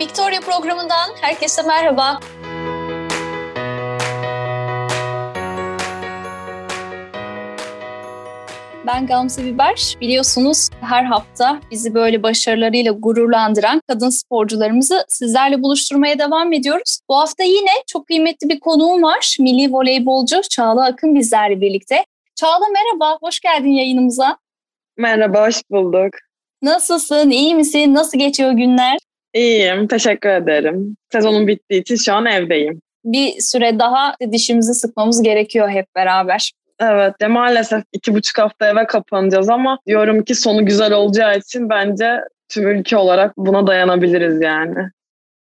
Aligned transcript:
Victoria 0.00 0.40
programından 0.40 1.10
herkese 1.20 1.62
merhaba. 1.62 2.20
Ben 8.86 9.06
Gamze 9.06 9.44
Biber. 9.44 9.96
Biliyorsunuz 10.00 10.68
her 10.80 11.04
hafta 11.04 11.60
bizi 11.70 11.94
böyle 11.94 12.22
başarılarıyla 12.22 12.92
gururlandıran 12.92 13.82
kadın 13.88 14.10
sporcularımızı 14.10 15.04
sizlerle 15.08 15.62
buluşturmaya 15.62 16.18
devam 16.18 16.52
ediyoruz. 16.52 17.00
Bu 17.08 17.16
hafta 17.16 17.44
yine 17.44 17.70
çok 17.86 18.06
kıymetli 18.06 18.48
bir 18.48 18.60
konuğum 18.60 19.02
var. 19.02 19.36
Milli 19.40 19.72
voleybolcu 19.72 20.40
Çağla 20.50 20.84
Akın 20.84 21.14
bizlerle 21.14 21.60
birlikte. 21.60 22.04
Çağla 22.34 22.64
merhaba, 22.72 23.18
hoş 23.22 23.40
geldin 23.40 23.70
yayınımıza. 23.70 24.38
Merhaba, 24.96 25.46
hoş 25.46 25.62
bulduk. 25.70 26.14
Nasılsın, 26.62 27.30
iyi 27.30 27.54
misin? 27.54 27.94
Nasıl 27.94 28.18
geçiyor 28.18 28.52
günler? 28.52 28.98
İyiyim, 29.34 29.86
teşekkür 29.86 30.28
ederim. 30.28 30.96
Sezonun 31.12 31.46
bittiği 31.46 31.80
için 31.80 31.96
şu 31.96 32.14
an 32.14 32.26
evdeyim. 32.26 32.80
Bir 33.04 33.40
süre 33.40 33.78
daha 33.78 34.14
dişimizi 34.32 34.74
sıkmamız 34.74 35.22
gerekiyor 35.22 35.68
hep 35.68 35.86
beraber. 35.96 36.52
Evet 36.80 37.14
ya 37.20 37.28
maalesef 37.28 37.82
iki 37.92 38.14
buçuk 38.14 38.38
hafta 38.38 38.70
eve 38.70 38.86
kapanacağız 38.86 39.48
ama 39.48 39.78
diyorum 39.86 40.24
ki 40.24 40.34
sonu 40.34 40.66
güzel 40.66 40.92
olacağı 40.92 41.38
için 41.38 41.68
bence 41.68 42.20
tüm 42.48 42.68
ülke 42.68 42.96
olarak 42.96 43.36
buna 43.36 43.66
dayanabiliriz 43.66 44.40
yani. 44.40 44.90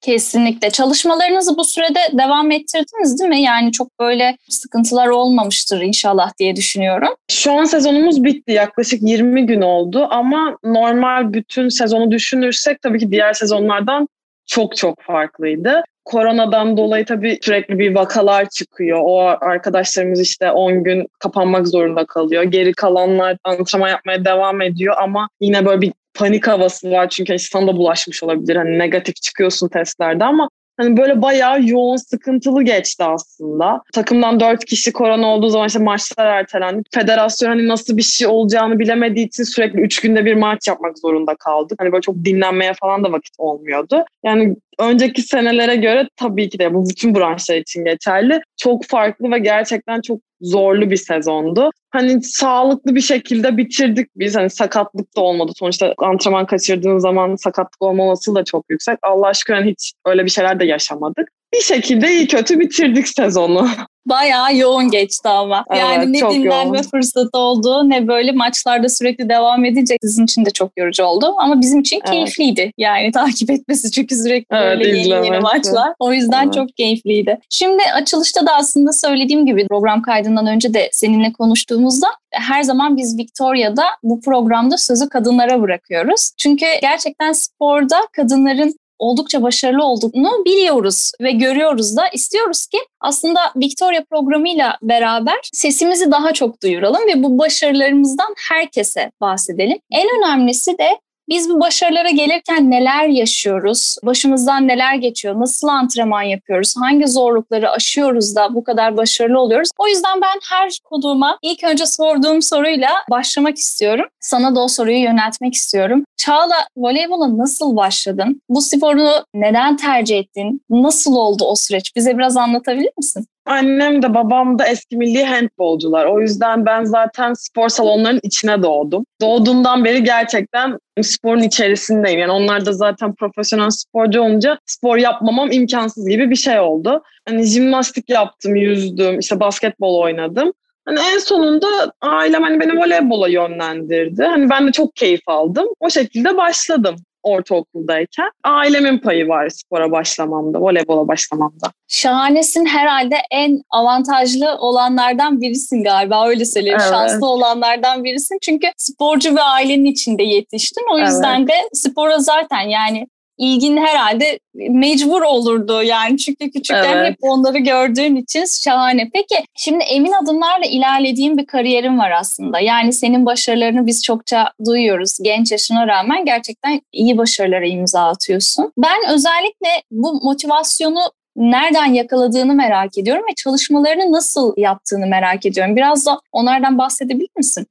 Kesinlikle. 0.01 0.71
Çalışmalarınızı 0.71 1.57
bu 1.57 1.65
sürede 1.65 2.01
devam 2.13 2.51
ettirdiniz 2.51 3.21
değil 3.21 3.31
mi? 3.31 3.43
Yani 3.43 3.73
çok 3.73 4.01
böyle 4.01 4.37
sıkıntılar 4.49 5.07
olmamıştır 5.07 5.81
inşallah 5.81 6.33
diye 6.39 6.57
düşünüyorum. 6.57 7.09
Şu 7.31 7.53
an 7.53 7.65
sezonumuz 7.65 8.25
bitti. 8.25 8.53
Yaklaşık 8.53 9.03
20 9.03 9.47
gün 9.47 9.61
oldu 9.61 10.07
ama 10.11 10.59
normal 10.65 11.33
bütün 11.33 11.69
sezonu 11.69 12.11
düşünürsek 12.11 12.83
tabii 12.83 12.99
ki 12.99 13.11
diğer 13.11 13.33
sezonlardan 13.33 14.09
çok 14.47 14.77
çok 14.77 15.03
farklıydı. 15.03 15.83
Koronadan 16.05 16.77
dolayı 16.77 17.05
tabii 17.05 17.39
sürekli 17.43 17.79
bir 17.79 17.95
vakalar 17.95 18.49
çıkıyor. 18.49 19.01
O 19.03 19.21
arkadaşlarımız 19.41 20.21
işte 20.21 20.51
10 20.51 20.85
gün 20.85 21.07
kapanmak 21.19 21.69
zorunda 21.69 22.07
kalıyor. 22.07 22.43
Geri 22.43 22.73
kalanlar 22.73 23.37
antrenman 23.45 23.89
yapmaya 23.89 24.25
devam 24.25 24.63
ediyor 24.63 24.95
ama 24.99 25.29
yine 25.41 25.67
böyle 25.67 25.81
bir 25.81 25.93
panik 26.17 26.47
havası 26.47 26.91
var 26.91 27.09
çünkü 27.09 27.37
hani 27.53 27.67
bulaşmış 27.77 28.23
olabilir. 28.23 28.57
Hani 28.57 28.79
negatif 28.79 29.17
çıkıyorsun 29.17 29.69
testlerde 29.69 30.25
ama 30.25 30.49
Hani 30.77 30.97
böyle 30.97 31.23
bayağı 31.23 31.63
yoğun, 31.63 31.97
sıkıntılı 31.97 32.63
geçti 32.63 33.05
aslında. 33.05 33.83
Takımdan 33.93 34.41
dört 34.41 34.65
kişi 34.65 34.93
korona 34.93 35.27
olduğu 35.27 35.49
zaman 35.49 35.67
işte 35.67 35.79
maçlar 35.79 36.27
ertelendi. 36.27 36.83
Federasyon 36.95 37.49
hani 37.49 37.69
nasıl 37.69 37.97
bir 37.97 38.03
şey 38.03 38.27
olacağını 38.27 38.79
bilemediği 38.79 39.27
için 39.27 39.45
sürekli 39.45 39.81
üç 39.81 40.01
günde 40.01 40.25
bir 40.25 40.35
maç 40.35 40.69
yapmak 40.69 40.99
zorunda 40.99 41.35
kaldık. 41.35 41.81
Hani 41.81 41.93
böyle 41.93 42.03
çok 42.03 42.25
dinlenmeye 42.25 42.73
falan 42.81 43.05
da 43.05 43.13
vakit 43.13 43.35
olmuyordu. 43.39 44.05
Yani 44.25 44.57
önceki 44.79 45.23
senelere 45.23 45.77
göre 45.77 46.09
tabii 46.17 46.49
ki 46.49 46.59
de 46.59 46.75
bu 46.75 46.89
bütün 46.89 47.15
branşlar 47.15 47.57
için 47.57 47.85
geçerli. 47.85 48.41
Çok 48.57 48.85
farklı 48.85 49.31
ve 49.31 49.39
gerçekten 49.39 50.01
çok 50.01 50.21
zorlu 50.41 50.91
bir 50.91 50.97
sezondu. 50.97 51.71
Hani 51.91 52.23
sağlıklı 52.23 52.95
bir 52.95 53.01
şekilde 53.01 53.57
bitirdik 53.57 54.09
biz. 54.17 54.37
Hani 54.37 54.51
sakatlık 54.51 55.17
da 55.17 55.21
olmadı. 55.21 55.53
Sonuçta 55.57 55.95
antrenman 55.99 56.47
kaçırdığın 56.47 56.99
zaman 56.99 57.37
sakatlık 57.37 57.83
olma 57.83 58.05
olasılığı 58.05 58.37
da 58.37 58.45
çok 58.45 58.65
yüksek. 58.69 58.99
Allah 59.03 59.27
aşkına 59.27 59.63
hiç 59.63 59.93
öyle 60.07 60.25
bir 60.25 60.31
şeyler 60.31 60.61
de 60.61 60.65
yaşamadık. 60.65 61.29
Bir 61.55 61.61
şekilde 61.61 62.13
iyi 62.13 62.27
kötü 62.27 62.61
bitirdik 62.61 63.09
sezonu. 63.09 63.69
Bayağı 64.07 64.57
yoğun 64.57 64.91
geçti 64.91 65.29
ama. 65.29 65.65
Evet, 65.71 65.81
yani 65.81 66.13
ne 66.13 66.21
dinlenme 66.21 66.79
yoğun. 66.79 66.89
fırsatı 66.91 67.39
oldu 67.39 67.91
ne 67.91 68.09
böyle 68.09 68.33
maçlarda 68.33 68.89
sürekli 68.89 69.29
devam 69.29 69.65
edecek. 69.65 69.99
Sizin 70.03 70.25
için 70.25 70.45
de 70.45 70.51
çok 70.51 70.73
yorucu 70.77 71.05
oldu 71.05 71.35
ama 71.39 71.61
bizim 71.61 71.81
için 71.81 71.97
evet. 71.97 72.11
keyifliydi. 72.11 72.73
Yani 72.79 73.11
takip 73.13 73.51
etmesi 73.51 73.91
çünkü 73.91 74.15
sürekli 74.15 74.57
evet, 74.57 74.79
böyle 74.79 74.99
yeni 74.99 75.27
yeni 75.27 75.41
maçlar. 75.41 75.93
O 75.99 76.13
yüzden 76.13 76.45
evet. 76.45 76.55
çok 76.55 76.77
keyifliydi. 76.77 77.39
Şimdi 77.51 77.83
açılışta 77.95 78.47
da 78.47 78.55
aslında 78.55 78.93
söylediğim 78.93 79.47
gibi 79.47 79.67
program 79.69 80.03
kaydından 80.03 80.47
önce 80.47 80.75
de 80.75 80.89
seninle 80.93 81.33
konuştuğumuzda 81.33 82.07
her 82.33 82.63
zaman 82.63 82.97
biz 82.97 83.19
Victoria'da 83.19 83.85
bu 84.03 84.21
programda 84.21 84.79
sözü 84.79 85.09
kadınlara 85.09 85.63
bırakıyoruz. 85.63 86.31
Çünkü 86.39 86.67
gerçekten 86.81 87.33
sporda 87.33 88.01
kadınların 88.13 88.75
oldukça 88.99 89.43
başarılı 89.43 89.85
olduğunu 89.85 90.45
biliyoruz 90.45 91.13
ve 91.21 91.31
görüyoruz 91.31 91.97
da 91.97 92.09
istiyoruz 92.09 92.67
ki 92.67 92.79
aslında 93.01 93.41
Victoria 93.57 94.05
programıyla 94.11 94.79
beraber 94.83 95.39
sesimizi 95.53 96.11
daha 96.11 96.33
çok 96.33 96.63
duyuralım 96.63 97.07
ve 97.07 97.23
bu 97.23 97.39
başarılarımızdan 97.39 98.35
herkese 98.49 99.11
bahsedelim. 99.21 99.79
En 99.93 100.07
önemlisi 100.19 100.79
de 100.79 101.01
biz 101.29 101.51
bu 101.51 101.61
başarılara 101.61 102.11
gelirken 102.11 102.71
neler 102.71 103.07
yaşıyoruz? 103.09 103.97
Başımızdan 104.05 104.69
neler 104.69 104.95
geçiyor? 104.95 105.41
Nasıl 105.41 105.69
antrenman 105.69 106.23
yapıyoruz? 106.23 106.75
Hangi 106.81 107.07
zorlukları 107.07 107.71
aşıyoruz 107.71 108.37
da 108.37 108.55
bu 108.55 108.65
kadar 108.65 108.97
başarılı 108.97 109.41
oluyoruz? 109.41 109.69
O 109.79 109.89
yüzden 109.89 110.21
ben 110.21 110.41
her 110.51 110.79
konuğuma 110.85 111.39
ilk 111.43 111.65
önce 111.65 111.87
sorduğum 111.87 112.43
soruyla 112.43 112.91
başlamak 113.11 113.57
istiyorum. 113.59 114.07
Sana 114.21 114.55
da 114.55 114.61
o 114.61 114.69
soruyu 114.69 114.99
yöneltmek 114.99 115.55
istiyorum. 115.55 116.05
Çağla 116.17 116.55
voleybola 116.77 117.39
nasıl 117.39 117.77
başladın? 117.77 118.43
Bu 118.49 118.61
sporu 118.61 119.09
neden 119.35 119.77
tercih 119.77 120.19
ettin? 120.19 120.63
Nasıl 120.71 121.15
oldu 121.15 121.45
o 121.45 121.55
süreç? 121.57 121.97
Bize 121.97 122.19
biraz 122.19 122.37
anlatabilir 122.37 122.91
misin? 122.99 123.27
Annem 123.47 124.03
de 124.03 124.15
babam 124.15 124.59
da 124.59 124.67
eski 124.67 124.97
milli 124.97 125.25
handbolcular. 125.25 126.07
O 126.07 126.21
yüzden 126.21 126.67
ben 126.67 126.85
zaten 126.85 127.35
spor 127.35 127.69
salonlarının 127.69 128.21
içine 128.23 128.63
doğdum. 128.63 129.07
Doğduğumdan 129.21 129.85
beri 129.85 130.05
gerçekten 130.05 130.79
sporun 131.03 131.43
içerisindeyim. 131.43 132.21
Yani 132.21 132.33
onlar 132.33 132.67
da 132.67 132.73
zaten 132.73 133.15
profesyonel 133.15 133.71
sporcu 133.71 134.21
olunca 134.21 134.59
spor 134.67 134.97
yapmamam 134.97 135.53
imkansız 135.53 136.09
gibi 136.09 136.31
bir 136.31 136.37
şey 136.37 136.61
oldu. 136.61 137.03
Hani 137.29 137.45
jimnastik 137.45 138.11
yaptım, 138.11 138.57
yüzdüm, 138.57 139.19
işte 139.19 139.41
basketbol 139.41 140.01
oynadım. 140.03 140.53
Hani 140.85 140.99
en 141.15 141.19
sonunda 141.19 141.67
ailem 142.01 142.43
hani 142.43 142.61
beni 142.61 142.79
voleybola 142.79 143.29
yönlendirdi. 143.29 144.25
Hani 144.25 144.51
ben 144.51 144.69
de 144.69 144.73
çok 144.73 144.97
keyif 144.97 145.23
aldım. 145.27 145.67
O 145.81 145.91
şekilde 145.91 146.37
başladım 146.37 146.97
ortaokuldayken. 147.27 148.31
Ailemin 148.45 148.99
payı 148.99 149.29
var 149.29 149.49
spora 149.49 149.91
başlamamda, 149.91 150.61
voleybola 150.61 151.09
başlamamda. 151.09 151.73
Şahanesin 151.89 152.67
herhalde 152.67 153.17
en 153.31 153.63
avantajlı 153.71 154.57
olanlardan 154.59 155.41
birisin 155.41 155.85
galiba 155.85 156.29
öyle 156.29 156.45
söyleyeyim. 156.45 156.79
Evet. 156.81 156.91
Şanslı 156.91 157.27
olanlardan 157.27 158.05
birisin. 158.05 158.39
Çünkü 158.43 158.67
sporcu 158.77 159.37
ve 159.37 159.43
ailenin 159.43 159.85
içinde 159.85 160.23
yetiştin. 160.23 160.85
O 160.93 160.99
yüzden 160.99 161.39
evet. 161.39 161.49
de 161.49 161.55
spora 161.73 162.19
zaten 162.19 162.61
yani 162.61 163.07
ilgin 163.39 163.77
herhalde 163.77 164.39
mecbur 164.55 165.23
olurdu 165.23 165.83
yani 165.83 166.19
çünkü 166.19 166.51
küçükken 166.51 166.97
evet. 166.97 167.11
hep 167.11 167.17
onları 167.21 167.59
gördüğün 167.59 168.17
için 168.17 168.45
şahane. 168.65 169.11
Peki 169.15 169.35
şimdi 169.57 169.85
emin 169.85 170.13
adımlarla 170.13 170.67
ilerlediğin 170.67 171.39
bir 171.39 171.47
kariyerin 171.47 171.99
var 171.99 172.11
aslında. 172.11 172.61
Yani 172.61 172.93
senin 172.93 173.27
başarılarını 173.27 173.87
biz 173.87 174.05
çokça 174.05 174.53
duyuyoruz. 174.67 175.19
Genç 175.23 175.53
yaşına 175.53 175.87
rağmen 175.87 176.25
gerçekten 176.25 176.81
iyi 176.93 177.19
başarılara 177.19 177.67
imza 177.67 178.09
atıyorsun. 178.09 178.73
Ben 178.79 179.15
özellikle 179.15 179.69
bu 179.91 180.21
motivasyonu 180.23 181.01
nereden 181.37 181.87
yakaladığını 181.87 182.55
merak 182.55 182.99
ediyorum 182.99 183.25
ve 183.31 183.35
çalışmalarını 183.35 184.13
nasıl 184.13 184.55
yaptığını 184.57 185.07
merak 185.07 185.47
ediyorum. 185.47 185.77
Biraz 185.77 186.07
da 186.07 186.21
onlardan 186.33 186.79
bahsedebilir 186.79 187.31
misin? 187.37 187.67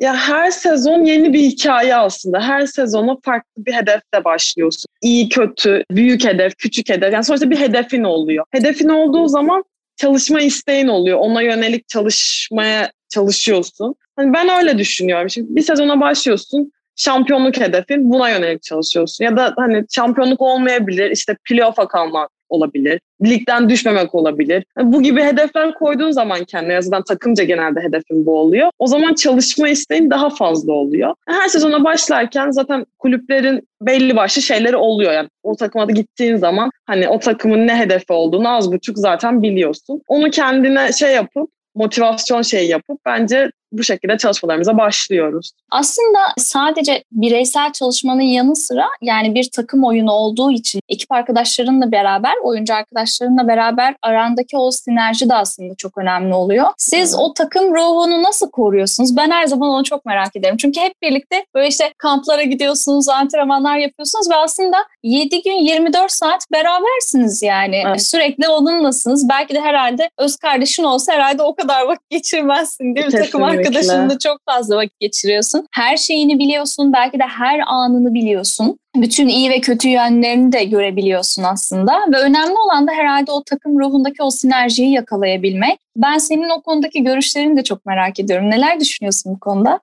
Ya 0.00 0.16
her 0.16 0.50
sezon 0.50 1.04
yeni 1.04 1.32
bir 1.32 1.40
hikaye 1.40 1.96
aslında. 1.96 2.40
Her 2.40 2.66
sezona 2.66 3.16
farklı 3.24 3.66
bir 3.66 3.72
hedefle 3.72 4.24
başlıyorsun. 4.24 4.86
İyi, 5.02 5.28
kötü, 5.28 5.84
büyük 5.90 6.24
hedef, 6.24 6.56
küçük 6.58 6.88
hedef. 6.88 7.12
Yani 7.12 7.24
sonuçta 7.24 7.50
bir 7.50 7.60
hedefin 7.60 8.04
oluyor. 8.04 8.44
Hedefin 8.50 8.88
olduğu 8.88 9.28
zaman 9.28 9.64
çalışma 9.96 10.40
isteğin 10.40 10.88
oluyor. 10.88 11.18
Ona 11.18 11.42
yönelik 11.42 11.88
çalışmaya 11.88 12.92
çalışıyorsun. 13.08 13.94
Hani 14.16 14.32
ben 14.32 14.48
öyle 14.48 14.78
düşünüyorum. 14.78 15.30
Şimdi 15.30 15.56
bir 15.56 15.62
sezona 15.62 16.00
başlıyorsun. 16.00 16.72
Şampiyonluk 16.96 17.60
hedefin 17.60 18.10
buna 18.10 18.30
yönelik 18.30 18.62
çalışıyorsun. 18.62 19.24
Ya 19.24 19.36
da 19.36 19.54
hani 19.56 19.84
şampiyonluk 19.94 20.40
olmayabilir. 20.40 21.10
işte 21.10 21.36
playoff'a 21.48 21.88
kalmak 21.88 22.30
olabilir. 22.50 23.00
Ligden 23.24 23.68
düşmemek 23.68 24.14
olabilir. 24.14 24.64
bu 24.82 25.02
gibi 25.02 25.22
hedefler 25.22 25.74
koyduğun 25.74 26.10
zaman 26.10 26.44
kendine 26.44 26.72
yazıdan 26.72 27.02
takımca 27.04 27.44
genelde 27.44 27.80
hedefin 27.80 28.26
bu 28.26 28.38
oluyor. 28.38 28.70
O 28.78 28.86
zaman 28.86 29.14
çalışma 29.14 29.68
isteğin 29.68 30.10
daha 30.10 30.30
fazla 30.30 30.72
oluyor. 30.72 31.14
Her 31.28 31.48
sezona 31.48 31.84
başlarken 31.84 32.50
zaten 32.50 32.84
kulüplerin 32.98 33.68
belli 33.82 34.16
başlı 34.16 34.42
şeyleri 34.42 34.76
oluyor. 34.76 35.12
Yani 35.12 35.28
o 35.42 35.56
takıma 35.56 35.88
da 35.88 35.92
gittiğin 35.92 36.36
zaman 36.36 36.70
hani 36.86 37.08
o 37.08 37.18
takımın 37.18 37.66
ne 37.66 37.76
hedefi 37.78 38.12
olduğunu 38.12 38.48
az 38.56 38.72
buçuk 38.72 38.98
zaten 38.98 39.42
biliyorsun. 39.42 40.02
Onu 40.08 40.30
kendine 40.30 40.92
şey 40.92 41.14
yapıp 41.14 41.50
motivasyon 41.74 42.42
şey 42.42 42.68
yapıp 42.68 42.98
bence 43.06 43.50
bu 43.72 43.82
şekilde 43.82 44.18
çalışmalarımıza 44.18 44.78
başlıyoruz. 44.78 45.50
Aslında 45.70 46.18
sadece 46.38 47.04
bireysel 47.12 47.72
çalışmanın 47.72 48.20
yanı 48.20 48.56
sıra 48.56 48.86
yani 49.02 49.34
bir 49.34 49.50
takım 49.50 49.84
oyunu 49.84 50.12
olduğu 50.12 50.50
için 50.50 50.80
ekip 50.88 51.12
arkadaşlarınla 51.12 51.92
beraber, 51.92 52.34
oyuncu 52.42 52.74
arkadaşlarınla 52.74 53.48
beraber 53.48 53.94
arandaki 54.02 54.56
o 54.56 54.70
sinerji 54.70 55.28
de 55.28 55.34
aslında 55.34 55.74
çok 55.74 55.98
önemli 55.98 56.34
oluyor. 56.34 56.66
Siz 56.78 57.14
o 57.14 57.34
takım 57.34 57.74
ruhunu 57.74 58.22
nasıl 58.22 58.50
koruyorsunuz? 58.50 59.16
Ben 59.16 59.30
her 59.30 59.46
zaman 59.46 59.68
onu 59.68 59.84
çok 59.84 60.04
merak 60.04 60.36
ederim. 60.36 60.56
Çünkü 60.56 60.80
hep 60.80 61.02
birlikte 61.02 61.44
böyle 61.54 61.68
işte 61.68 61.92
kamplara 61.98 62.42
gidiyorsunuz, 62.42 63.08
antrenmanlar 63.08 63.76
yapıyorsunuz 63.76 64.30
ve 64.30 64.36
aslında 64.36 64.76
7 65.02 65.42
gün 65.42 65.52
24 65.52 66.12
saat 66.12 66.44
berabersiniz 66.52 67.42
yani. 67.42 67.82
Evet. 67.86 68.02
Sürekli 68.02 68.48
onunlasınız. 68.48 69.28
Belki 69.28 69.54
de 69.54 69.60
herhalde 69.60 70.10
öz 70.18 70.36
kardeşin 70.36 70.84
olsa 70.84 71.12
herhalde 71.12 71.42
o 71.42 71.54
kadar 71.54 71.86
vakit 71.86 72.10
geçirmezsin 72.10 72.84
değil 72.94 73.06
mi? 73.06 73.12
Kesinlikle. 73.12 73.30
Takım 73.30 73.42
arkadaşınla 73.68 74.18
çok 74.18 74.38
fazla 74.46 74.76
vakit 74.76 75.00
geçiriyorsun. 75.00 75.66
Her 75.72 75.96
şeyini 75.96 76.38
biliyorsun. 76.38 76.92
Belki 76.92 77.18
de 77.18 77.24
her 77.24 77.60
anını 77.66 78.14
biliyorsun. 78.14 78.78
Bütün 78.96 79.28
iyi 79.28 79.50
ve 79.50 79.60
kötü 79.60 79.88
yönlerini 79.88 80.52
de 80.52 80.64
görebiliyorsun 80.64 81.42
aslında. 81.42 81.92
Ve 82.12 82.16
önemli 82.16 82.54
olan 82.66 82.86
da 82.86 82.92
herhalde 82.92 83.32
o 83.32 83.42
takım 83.44 83.80
ruhundaki 83.80 84.22
o 84.22 84.30
sinerjiyi 84.30 84.92
yakalayabilmek. 84.92 85.78
Ben 85.96 86.18
senin 86.18 86.50
o 86.50 86.62
konudaki 86.62 87.04
görüşlerini 87.04 87.56
de 87.56 87.64
çok 87.64 87.86
merak 87.86 88.20
ediyorum. 88.20 88.50
Neler 88.50 88.80
düşünüyorsun 88.80 89.34
bu 89.34 89.40
konuda? 89.40 89.80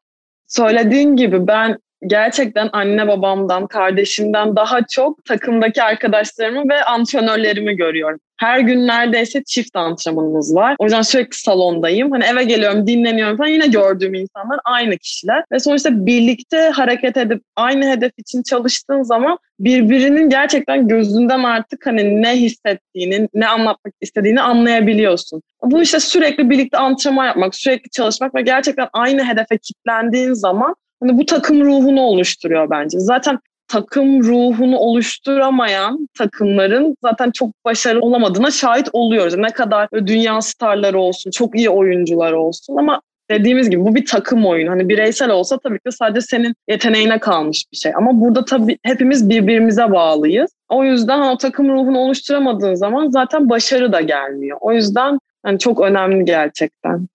Söylediğin 0.48 1.16
gibi 1.16 1.48
ben 1.48 1.78
gerçekten 2.06 2.70
anne 2.74 3.08
babamdan, 3.08 3.68
kardeşimden 3.68 4.56
daha 4.56 4.80
çok 4.88 5.26
takımdaki 5.26 5.84
arkadaşlarımı 5.84 6.70
ve 6.70 6.84
antrenörlerimi 6.84 7.76
görüyorum. 7.76 8.20
Her 8.38 8.60
gün 8.60 8.88
neredeyse 8.88 9.44
çift 9.44 9.76
antrenmanımız 9.76 10.56
var. 10.56 10.76
O 10.80 10.84
yüzden 10.84 11.02
sürekli 11.02 11.38
salondayım. 11.38 12.12
Hani 12.12 12.24
eve 12.24 12.44
geliyorum, 12.44 12.88
dinleniyorum 12.88 13.38
falan. 13.38 13.50
Yine 13.50 13.68
gördüğüm 13.68 14.14
insanlar 14.14 14.60
aynı 14.66 14.98
kişiler. 14.98 15.44
Ve 15.52 15.60
sonuçta 15.60 16.06
birlikte 16.06 16.58
hareket 16.58 17.18
edip 17.18 17.42
aynı 17.56 17.90
hedef 17.90 18.12
için 18.18 18.44
çalıştığın 18.44 19.02
zaman 19.02 19.38
birbirinin 19.60 20.30
gerçekten 20.30 20.88
gözünden 20.88 21.44
artık 21.44 21.86
hani 21.86 22.22
ne 22.22 22.36
hissettiğini, 22.36 23.30
ne 23.34 23.48
anlatmak 23.48 23.94
istediğini 24.02 24.42
anlayabiliyorsun. 24.42 25.42
Bu 25.64 25.82
işte 25.82 26.00
sürekli 26.00 26.50
birlikte 26.50 26.78
antrenman 26.78 27.26
yapmak, 27.26 27.56
sürekli 27.56 27.90
çalışmak 27.90 28.36
ve 28.36 28.42
gerçekten 28.42 28.88
aynı 28.94 29.24
hedefe 29.24 29.58
kilitlendiğin 29.58 30.34
zaman 30.34 30.76
Hani 31.00 31.18
bu 31.18 31.26
takım 31.26 31.66
ruhunu 31.66 32.02
oluşturuyor 32.02 32.70
bence. 32.70 33.00
Zaten 33.00 33.40
takım 33.68 34.24
ruhunu 34.24 34.78
oluşturamayan 34.78 36.08
takımların 36.18 36.96
zaten 37.02 37.32
çok 37.32 37.50
başarılı 37.66 38.02
olamadığına 38.02 38.52
şahit 38.52 38.90
oluyoruz. 38.94 39.38
Ne 39.38 39.50
kadar 39.50 39.90
dünya 39.92 40.42
starları 40.42 41.00
olsun, 41.00 41.32
çok 41.32 41.56
iyi 41.56 41.70
oyuncular 41.70 42.32
olsun 42.32 42.78
ama 42.78 43.02
dediğimiz 43.30 43.70
gibi 43.70 43.86
bu 43.86 43.96
bir 43.96 44.06
takım 44.06 44.46
oyunu. 44.46 44.70
Hani 44.72 44.90
bireysel 44.90 45.30
olsa 45.30 45.58
tabii 45.58 45.80
ki 45.80 45.92
sadece 45.92 46.22
senin 46.22 46.56
yeteneğine 46.70 47.20
kalmış 47.20 47.66
bir 47.72 47.78
şey. 47.78 47.92
Ama 47.96 48.22
burada 48.22 48.46
tabii 48.46 48.78
hepimiz 48.84 49.30
birbirimize 49.30 49.92
bağlıyız. 49.92 50.52
O 50.70 50.84
yüzden 50.84 51.22
o 51.22 51.38
takım 51.38 51.70
ruhunu 51.70 52.00
oluşturamadığın 52.00 52.76
zaman 52.76 53.10
zaten 53.10 53.50
başarı 53.50 53.94
da 53.94 54.02
gelmiyor. 54.02 54.58
O 54.62 54.74
yüzden 54.74 55.20
yani 55.46 55.60
çok 55.60 55.82
önemli 55.82 56.26
gerçekten. 56.26 57.08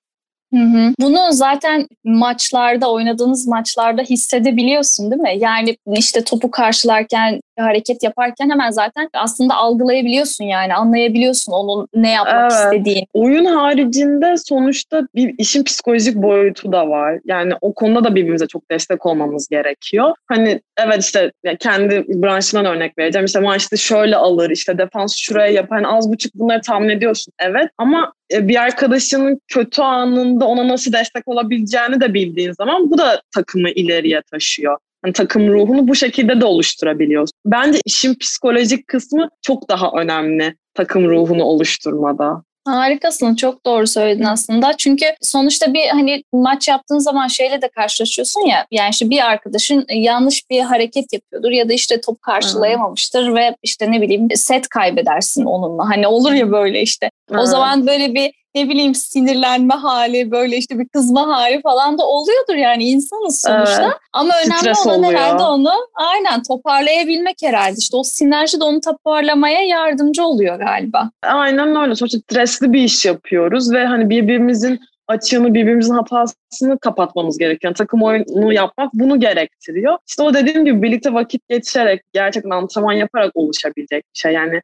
Bunu 1.00 1.32
zaten 1.32 1.88
maçlarda, 2.04 2.93
oynadığınız 2.93 3.46
maçlarda 3.46 4.02
hissedebiliyorsun 4.02 5.10
değil 5.10 5.22
mi? 5.22 5.34
Yani 5.38 5.76
işte 5.96 6.25
topu 6.25 6.50
karşılarken, 6.50 7.40
hareket 7.62 8.03
yaparken 8.03 8.50
hemen 8.50 8.70
zaten 8.70 9.09
aslında 9.14 9.55
algılayabiliyorsun 9.55 10.44
yani 10.44 10.75
anlayabiliyorsun 10.75 11.53
onun 11.53 11.88
ne 11.94 12.11
yapmak 12.11 12.53
evet. 12.53 12.53
istediğini. 12.53 13.06
Oyun 13.14 13.44
haricinde 13.44 14.35
sonuçta 14.37 15.09
bir 15.14 15.35
işin 15.38 15.64
psikolojik 15.64 16.17
boyutu 16.17 16.73
da 16.73 16.88
var. 16.88 17.19
Yani 17.25 17.53
o 17.61 17.75
konuda 17.75 18.05
da 18.05 18.14
birbirimize 18.14 18.47
çok 18.47 18.70
destek 18.70 19.06
olmamız 19.06 19.49
gerekiyor. 19.49 20.14
Hani 20.26 20.61
evet 20.76 21.05
işte 21.05 21.32
kendi 21.59 22.05
branşından 22.09 22.67
örnek 22.67 22.99
vereceğim. 22.99 23.26
İşte 23.26 23.41
maçta 23.41 23.76
şöyle 23.76 24.17
alır, 24.17 24.50
işte 24.50 24.79
defans 24.79 25.17
şuraya 25.17 25.53
yapar. 25.53 25.76
Yani 25.76 25.88
az 25.88 26.12
buçuk 26.12 26.35
bunları 26.35 26.61
tahmin 26.61 26.88
ediyorsun. 26.88 27.32
Evet 27.38 27.69
ama 27.79 28.12
e, 28.32 28.49
bir 28.49 28.62
arkadaşının 28.62 29.41
kötü 29.49 29.82
anında 29.82 30.47
ona 30.47 30.69
nasıl 30.69 30.93
destek 30.93 31.29
olabileceğini 31.29 32.00
de 32.00 32.14
bildiğin 32.14 32.53
zaman 32.53 32.91
bu 32.91 32.99
da 32.99 33.23
takımı 33.35 33.70
ileriye 33.70 34.23
taşıyor. 34.31 34.79
Yani 35.04 35.12
takım 35.12 35.49
ruhunu 35.49 35.88
bu 35.88 35.94
şekilde 35.94 36.40
de 36.40 36.44
oluşturabiliyorsun. 36.44 37.32
Bence 37.46 37.78
işin 37.84 38.14
psikolojik 38.14 38.88
kısmı 38.88 39.28
çok 39.43 39.69
daha 39.69 39.90
önemli 39.96 40.54
takım 40.75 41.08
ruhunu 41.08 41.44
oluşturmada. 41.44 42.43
Harikasın. 42.64 43.34
Çok 43.34 43.66
doğru 43.66 43.87
söyledin 43.87 44.25
aslında. 44.25 44.76
Çünkü 44.76 45.04
sonuçta 45.20 45.75
bir 45.75 45.88
hani 45.88 46.22
maç 46.32 46.69
yaptığın 46.69 46.99
zaman 46.99 47.28
şeyle 47.28 47.62
de 47.62 47.69
karşılaşıyorsun 47.69 48.40
ya. 48.40 48.66
Yani 48.70 48.90
işte 48.90 49.10
bir 49.10 49.26
arkadaşın 49.26 49.87
yanlış 49.90 50.50
bir 50.50 50.60
hareket 50.60 51.12
yapıyordur 51.12 51.50
ya 51.50 51.69
da 51.69 51.72
işte 51.72 52.00
top 52.00 52.22
karşılayamamıştır 52.22 53.26
hmm. 53.26 53.37
ve 53.37 53.56
işte 53.62 53.90
ne 53.90 54.00
bileyim 54.00 54.28
set 54.34 54.69
kaybedersin 54.69 55.44
onunla. 55.44 55.88
Hani 55.88 56.06
olur 56.06 56.32
ya 56.32 56.52
böyle 56.52 56.82
işte. 56.82 57.10
Hmm. 57.28 57.38
O 57.38 57.46
zaman 57.46 57.87
böyle 57.87 58.14
bir 58.14 58.42
ne 58.54 58.69
bileyim 58.69 58.94
sinirlenme 58.94 59.75
hali 59.75 60.31
böyle 60.31 60.56
işte 60.56 60.78
bir 60.78 60.88
kızma 60.88 61.26
hali 61.26 61.62
falan 61.62 61.99
da 61.99 62.06
oluyordur 62.06 62.54
yani 62.54 62.84
insanız 62.84 63.40
sonuçta. 63.40 63.84
Evet. 63.84 63.96
Ama 64.12 64.34
önemli 64.46 64.58
Stres 64.58 64.87
olan 64.87 64.99
oluyor. 64.99 65.12
herhalde 65.12 65.43
onu 65.43 65.70
aynen 65.94 66.43
toparlayabilmek 66.43 67.37
herhalde. 67.43 67.75
İşte 67.78 67.96
o 67.96 68.02
sinerji 68.02 68.60
de 68.60 68.64
onu 68.64 68.81
toparlamaya 68.81 69.62
yardımcı 69.62 70.25
oluyor 70.25 70.58
galiba. 70.58 71.10
Aynen 71.22 71.76
öyle. 71.76 71.94
Sonuçta 71.94 72.19
stresli 72.19 72.72
bir 72.72 72.82
iş 72.82 73.04
yapıyoruz 73.04 73.72
ve 73.72 73.87
hani 73.87 74.10
birbirimizin 74.10 74.81
açığını, 75.08 75.54
birbirimizin 75.54 75.94
hatasını 75.94 76.78
kapatmamız. 76.81 77.40
Yani 77.40 77.75
takım 77.75 78.02
oyunu 78.02 78.52
yapmak 78.52 78.90
bunu 78.94 79.20
gerektiriyor. 79.20 79.99
İşte 80.08 80.22
o 80.22 80.34
dediğim 80.34 80.64
gibi 80.64 80.82
birlikte 80.82 81.14
vakit 81.14 81.49
geçirerek, 81.49 82.02
gerçekten 82.12 82.50
antrenman 82.50 82.93
yaparak 82.93 83.31
oluşabilecek 83.34 84.04
bir 84.14 84.19
şey. 84.19 84.32
Yani 84.32 84.60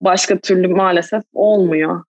başka 0.00 0.38
türlü 0.38 0.68
maalesef 0.68 1.22
olmuyor 1.34 2.04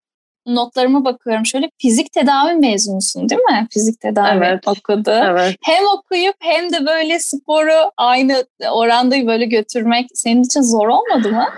notlarıma 0.46 1.04
bakıyorum 1.04 1.46
şöyle 1.46 1.70
fizik 1.78 2.12
tedavi 2.12 2.54
mezunusun 2.54 3.28
değil 3.28 3.40
mi? 3.40 3.66
Fizik 3.70 4.00
tedavi 4.00 4.44
evet, 4.44 4.68
okudu. 4.68 5.10
Evet. 5.10 5.56
Hem 5.62 5.84
okuyup 5.98 6.34
hem 6.40 6.72
de 6.72 6.86
böyle 6.86 7.18
sporu 7.18 7.90
aynı 7.96 8.44
oranda 8.70 9.26
böyle 9.26 9.44
götürmek 9.44 10.06
senin 10.14 10.42
için 10.42 10.62
zor 10.62 10.88
olmadı 10.88 11.28
mı? 11.32 11.48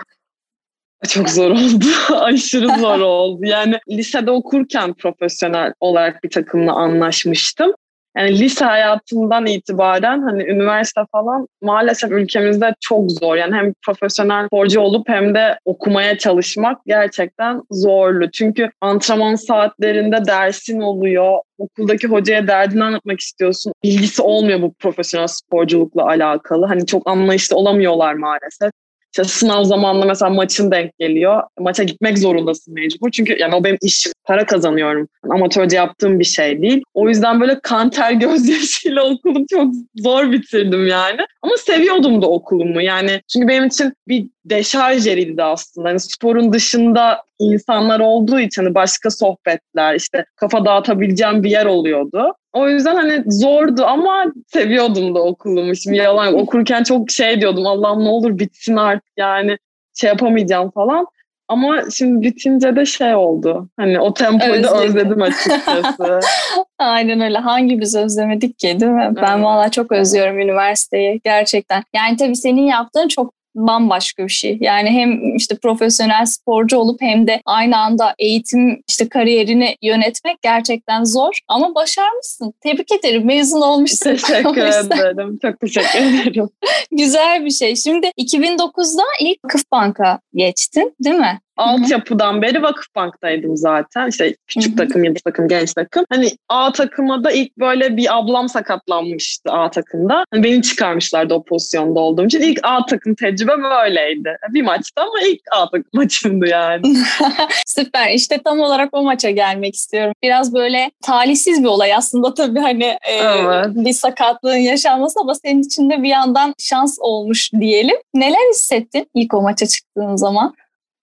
Çok 1.09 1.31
zor 1.31 1.51
oldu. 1.51 1.85
Aşırı 2.15 2.69
zor 2.81 3.01
oldu. 3.01 3.41
Yani 3.47 3.79
lisede 3.91 4.31
okurken 4.31 4.95
profesyonel 4.95 5.73
olarak 5.81 6.25
bir 6.25 6.31
takımla 6.31 6.73
anlaşmıştım 6.73 7.73
yani 8.17 8.39
lise 8.39 8.65
hayatından 8.65 9.47
itibaren 9.47 10.23
hani 10.23 10.43
üniversite 10.43 11.01
falan 11.13 11.49
maalesef 11.63 12.11
ülkemizde 12.11 12.75
çok 12.81 13.13
zor. 13.13 13.37
Yani 13.37 13.55
hem 13.55 13.73
profesyonel 13.87 14.47
sporcu 14.47 14.81
olup 14.81 15.09
hem 15.09 15.35
de 15.35 15.59
okumaya 15.65 16.19
çalışmak 16.19 16.85
gerçekten 16.87 17.63
zorlu. 17.71 18.31
Çünkü 18.31 18.71
antrenman 18.81 19.35
saatlerinde 19.35 20.25
dersin 20.27 20.81
oluyor. 20.81 21.39
Okuldaki 21.59 22.07
hocaya 22.07 22.47
derdini 22.47 22.85
anlatmak 22.85 23.21
istiyorsun. 23.21 23.73
Bilgisi 23.85 24.23
olmuyor 24.23 24.63
bu 24.63 24.75
profesyonel 24.75 25.27
sporculukla 25.27 26.07
alakalı. 26.07 26.67
Hani 26.67 26.87
çok 26.87 27.09
anlayışlı 27.09 27.57
olamıyorlar 27.57 28.15
maalesef. 28.15 28.71
İşte 29.15 29.25
sınav 29.25 29.65
zamanında 29.65 30.07
mesela 30.07 30.31
maçın 30.31 30.71
denk 30.71 30.99
geliyor. 30.99 31.43
Maça 31.59 31.83
gitmek 31.83 32.19
zorundasın 32.19 32.75
mecbur. 32.75 33.11
Çünkü 33.11 33.37
yani 33.41 33.55
o 33.55 33.65
benim 33.65 33.79
işim. 33.83 34.13
Para 34.25 34.47
kazanıyorum. 34.47 35.09
Amatörce 35.31 35.77
yaptığım 35.77 36.21
bir 36.21 36.25
şey 36.25 36.63
değil. 36.63 36.83
O 36.95 37.09
yüzden 37.09 37.41
böyle 37.41 37.61
kan 37.63 37.91
ter 37.91 38.13
gözyaşıyla 38.13 39.03
okulumu 39.03 39.47
çok 39.51 39.75
zor 39.97 40.33
bitirdim 40.33 40.87
yani. 40.87 41.21
Ama 41.43 41.57
seviyordum 41.57 42.23
da 42.23 42.27
okulumu. 42.27 42.81
Yani 42.83 43.21
çünkü 43.33 43.49
benim 43.49 43.65
için 43.65 43.93
bir 44.09 44.27
deşarj 44.45 45.07
yeriydi 45.07 45.43
aslında. 45.43 45.89
Yani 45.89 46.01
sporun 46.01 46.53
dışında 46.53 47.23
insanlar 47.39 48.01
olduğu 48.01 48.41
için 48.41 48.63
hani 48.63 48.75
başka 48.75 49.11
sohbetler, 49.11 49.95
işte 49.95 50.25
kafa 50.37 50.65
dağıtabileceğim 50.65 51.43
bir 51.43 51.51
yer 51.51 51.67
oluyordu. 51.67 52.35
O 52.55 52.69
yüzden 52.69 52.95
hani 52.95 53.25
zordu 53.27 53.85
ama 53.85 54.25
seviyordum 54.47 55.15
da 55.15 55.23
okulumu. 55.23 55.77
Şimdi 55.77 55.97
yalan 55.97 56.35
okurken 56.35 56.83
çok 56.83 57.11
şey 57.11 57.41
diyordum 57.41 57.67
Allah'ım 57.67 58.05
ne 58.05 58.09
olur 58.09 58.39
bitsin 58.39 58.77
artık 58.77 59.13
yani 59.17 59.59
şey 59.95 60.09
yapamayacağım 60.09 60.71
falan. 60.71 61.07
Ama 61.49 61.83
şimdi 61.91 62.27
bitince 62.27 62.77
de 62.77 62.87
şey 62.87 63.15
oldu. 63.15 63.69
Hani 63.77 64.01
o 64.01 64.15
tempoyu 64.15 64.63
da 64.65 64.83
özledim 64.83 65.23
açıkçası. 65.23 66.21
Aynen 66.79 67.21
öyle. 67.21 67.39
Hangi 67.39 67.81
biz 67.81 67.97
özlemedik 67.97 68.59
ki 68.59 68.81
değil 68.81 68.93
mi? 68.93 69.13
Ben 69.17 69.35
evet. 69.35 69.45
valla 69.45 69.71
çok 69.71 69.93
özlüyorum 69.93 70.39
üniversiteyi 70.39 71.21
gerçekten. 71.25 71.85
Yani 71.95 72.17
tabii 72.17 72.37
senin 72.37 72.67
yaptığın 72.67 73.09
çok 73.09 73.35
bambaşka 73.55 74.25
bir 74.25 74.33
şey. 74.33 74.59
Yani 74.61 74.91
hem 74.91 75.37
işte 75.37 75.57
profesyonel 75.57 76.27
sporcu 76.27 76.79
olup 76.79 77.03
hem 77.03 77.27
de 77.27 77.41
aynı 77.45 77.79
anda 77.79 78.15
eğitim 78.19 78.83
işte 78.89 79.09
kariyerini 79.09 79.77
yönetmek 79.83 80.43
gerçekten 80.43 81.05
zor 81.05 81.39
ama 81.49 81.75
başarmışsın. 81.75 82.55
Tebrik 82.61 82.93
ederim. 82.93 83.27
Mezun 83.27 83.61
olmuşsun. 83.61 84.11
Teşekkür 84.17 84.63
ederim. 84.63 85.39
Çok 85.43 85.61
teşekkür 85.61 85.99
ederim. 85.99 86.49
Güzel 86.91 87.45
bir 87.45 87.51
şey. 87.51 87.77
Şimdi 87.77 88.07
2009'da 88.07 89.03
ilk 89.21 89.45
Vakıf 89.45 89.63
Bank'a 89.73 90.21
geçtin 90.35 90.95
değil 91.05 91.17
mi? 91.17 91.41
Altyapıdan 91.57 92.43
beri 92.43 92.63
Vakıfbank'taydım 92.63 93.57
zaten. 93.57 94.09
İşte 94.09 94.35
küçük 94.47 94.79
Hı-hı. 94.79 94.89
takım, 94.89 95.05
yıldız 95.05 95.23
takım, 95.23 95.49
genç 95.49 95.75
takım. 95.75 96.05
Hani 96.11 96.31
A 96.49 96.73
takıma 96.73 97.25
da 97.25 97.31
ilk 97.31 97.59
böyle 97.59 97.97
bir 97.97 98.19
ablam 98.19 98.49
sakatlanmıştı 98.49 99.53
A 99.53 99.71
takımda. 99.71 100.25
Hani 100.31 100.45
beni 100.45 100.63
çıkarmışlardı 100.63 101.35
o 101.35 101.45
pozisyonda 101.45 102.01
olduğum 102.01 102.27
için. 102.27 102.41
İlk 102.41 102.61
A 102.63 102.87
takım 102.87 103.15
tecrübem 103.15 103.63
böyleydi. 103.63 104.39
Bir 104.49 104.63
maçta 104.63 105.03
ama 105.03 105.21
ilk 105.27 105.41
A 105.53 105.71
takım 105.71 105.91
maçımdı 105.93 106.47
yani. 106.47 106.97
Süper. 107.67 108.11
İşte 108.11 108.41
tam 108.45 108.61
olarak 108.61 108.89
o 108.93 109.03
maça 109.03 109.31
gelmek 109.31 109.75
istiyorum. 109.75 110.13
Biraz 110.23 110.55
böyle 110.55 110.91
talihsiz 111.03 111.63
bir 111.63 111.69
olay 111.69 111.95
aslında 111.95 112.35
tabii 112.35 112.61
hani 112.61 112.85
e, 112.85 113.15
evet. 113.15 113.67
bir 113.69 113.93
sakatlığın 113.93 114.57
yaşanması 114.57 115.21
ama 115.21 115.35
senin 115.35 115.63
için 115.63 115.91
de 115.91 116.03
bir 116.03 116.09
yandan 116.09 116.55
şans 116.59 116.97
olmuş 117.01 117.51
diyelim. 117.61 117.97
Neler 118.15 118.51
hissettin 118.51 119.11
ilk 119.15 119.35
o 119.35 119.43
maça 119.43 119.67
çıktığın 119.67 120.17
zaman? 120.17 120.55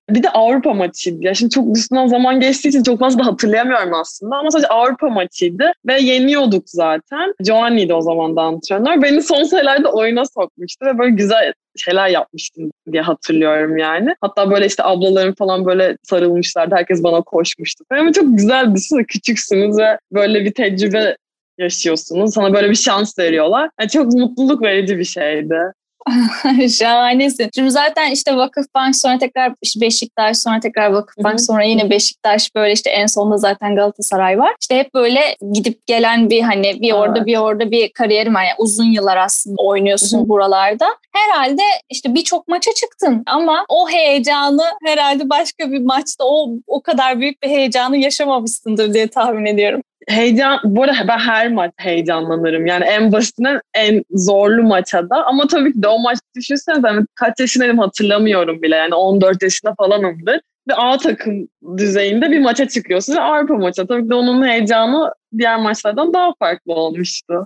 Bir 0.09 0.23
de 0.23 0.29
Avrupa 0.29 0.73
maçıydı. 0.73 1.23
Ya 1.23 1.33
şimdi 1.33 1.49
çok 1.49 1.77
üstünden 1.77 2.07
zaman 2.07 2.39
geçtiği 2.39 2.69
için 2.69 2.83
çok 2.83 2.99
fazla 2.99 3.25
hatırlayamıyorum 3.25 3.93
aslında. 3.93 4.35
Ama 4.35 4.51
sadece 4.51 4.67
Avrupa 4.67 5.09
maçıydı. 5.09 5.71
Ve 5.87 6.01
yeniyorduk 6.01 6.63
zaten. 6.65 7.33
Giovanni'ydi 7.43 7.93
o 7.93 8.01
zaman 8.01 8.35
da 8.35 8.41
antrenör. 8.41 9.01
Beni 9.01 9.21
son 9.21 9.43
sayılarda 9.43 9.91
oyuna 9.91 10.25
sokmuştu 10.25 10.85
ve 10.85 10.97
böyle 10.97 11.15
güzel 11.15 11.53
şeyler 11.77 12.07
yapmıştım 12.07 12.71
diye 12.91 13.01
hatırlıyorum 13.01 13.77
yani. 13.77 14.15
Hatta 14.21 14.51
böyle 14.51 14.65
işte 14.65 14.83
ablalarım 14.83 15.35
falan 15.35 15.65
böyle 15.65 15.97
sarılmışlardı. 16.03 16.75
Herkes 16.75 17.03
bana 17.03 17.21
koşmuştu. 17.21 17.83
Ama 17.91 18.11
çok 18.11 18.37
güzel 18.37 18.75
düşünsene 18.75 19.03
küçüksünüz 19.03 19.77
ve 19.77 19.97
böyle 20.11 20.45
bir 20.45 20.53
tecrübe 20.53 21.15
yaşıyorsunuz. 21.57 22.33
Sana 22.33 22.53
böyle 22.53 22.69
bir 22.69 22.75
şans 22.75 23.19
veriyorlar. 23.19 23.69
Yani 23.79 23.89
çok 23.89 24.13
mutluluk 24.13 24.61
verici 24.61 24.97
bir 24.97 25.03
şeydi. 25.03 25.59
Şahanesin. 26.79 27.49
Şimdi 27.55 27.71
zaten 27.71 28.11
işte 28.11 28.35
Vakıfbank 28.35 28.95
sonra 28.95 29.17
tekrar 29.17 29.53
Beşiktaş 29.81 30.37
sonra 30.37 30.59
tekrar 30.59 30.91
Vakıfbank 30.91 31.33
Hı-hı. 31.33 31.45
sonra 31.45 31.63
yine 31.63 31.89
Beşiktaş 31.89 32.55
böyle 32.55 32.73
işte 32.73 32.89
en 32.89 33.05
sonunda 33.05 33.37
zaten 33.37 33.75
Galatasaray 33.75 34.39
var. 34.39 34.55
İşte 34.61 34.77
hep 34.77 34.93
böyle 34.93 35.35
gidip 35.51 35.87
gelen 35.87 36.29
bir 36.29 36.41
hani 36.41 36.81
bir 36.81 36.91
orada 36.91 37.17
evet. 37.17 37.27
bir 37.27 37.37
orada 37.37 37.71
bir 37.71 37.93
kariyerim 37.93 38.35
var. 38.35 38.43
Yani 38.43 38.55
uzun 38.57 38.85
yıllar 38.85 39.17
aslında 39.17 39.55
oynuyorsun 39.61 40.19
Hı-hı. 40.19 40.29
buralarda. 40.29 40.85
Herhalde 41.13 41.61
işte 41.89 42.15
birçok 42.15 42.47
maça 42.47 42.71
çıktın 42.73 43.23
ama 43.25 43.65
o 43.69 43.89
heyecanı 43.89 44.63
herhalde 44.85 45.29
başka 45.29 45.71
bir 45.71 45.79
maçta 45.79 46.23
o 46.23 46.49
o 46.67 46.81
kadar 46.81 47.19
büyük 47.19 47.43
bir 47.43 47.49
heyecanı 47.49 47.97
yaşamamışsındır 47.97 48.93
diye 48.93 49.07
tahmin 49.07 49.45
ediyorum 49.45 49.81
heyecan, 50.11 50.59
bu 50.63 50.83
arada 50.83 51.07
ben 51.07 51.17
her 51.17 51.51
maç 51.51 51.71
heyecanlanırım. 51.77 52.65
Yani 52.65 52.85
en 52.85 53.11
basitinden 53.11 53.59
en 53.73 54.03
zorlu 54.11 54.63
maça 54.63 55.09
da. 55.09 55.25
Ama 55.25 55.47
tabii 55.47 55.73
ki 55.73 55.83
de 55.83 55.87
o 55.87 55.99
maç 55.99 56.19
düşünsenize 56.35 56.87
yani 56.87 57.05
kaç 57.15 57.39
yaşındayım 57.39 57.79
hatırlamıyorum 57.79 58.61
bile. 58.61 58.75
Yani 58.75 58.95
14 58.95 59.43
yaşında 59.43 59.73
falanımdır. 59.77 60.41
Bir 60.67 60.73
A 60.77 60.97
takım 60.97 61.47
düzeyinde 61.77 62.31
bir 62.31 62.39
maça 62.39 62.67
çıkıyorsun. 62.67 63.15
Avrupa 63.15 63.55
maça. 63.55 63.87
Tabii 63.87 64.03
ki 64.03 64.09
de 64.09 64.15
onun 64.15 64.47
heyecanı 64.47 65.13
diğer 65.37 65.57
maçlardan 65.57 66.13
daha 66.13 66.31
farklı 66.39 66.73
olmuştu. 66.73 67.45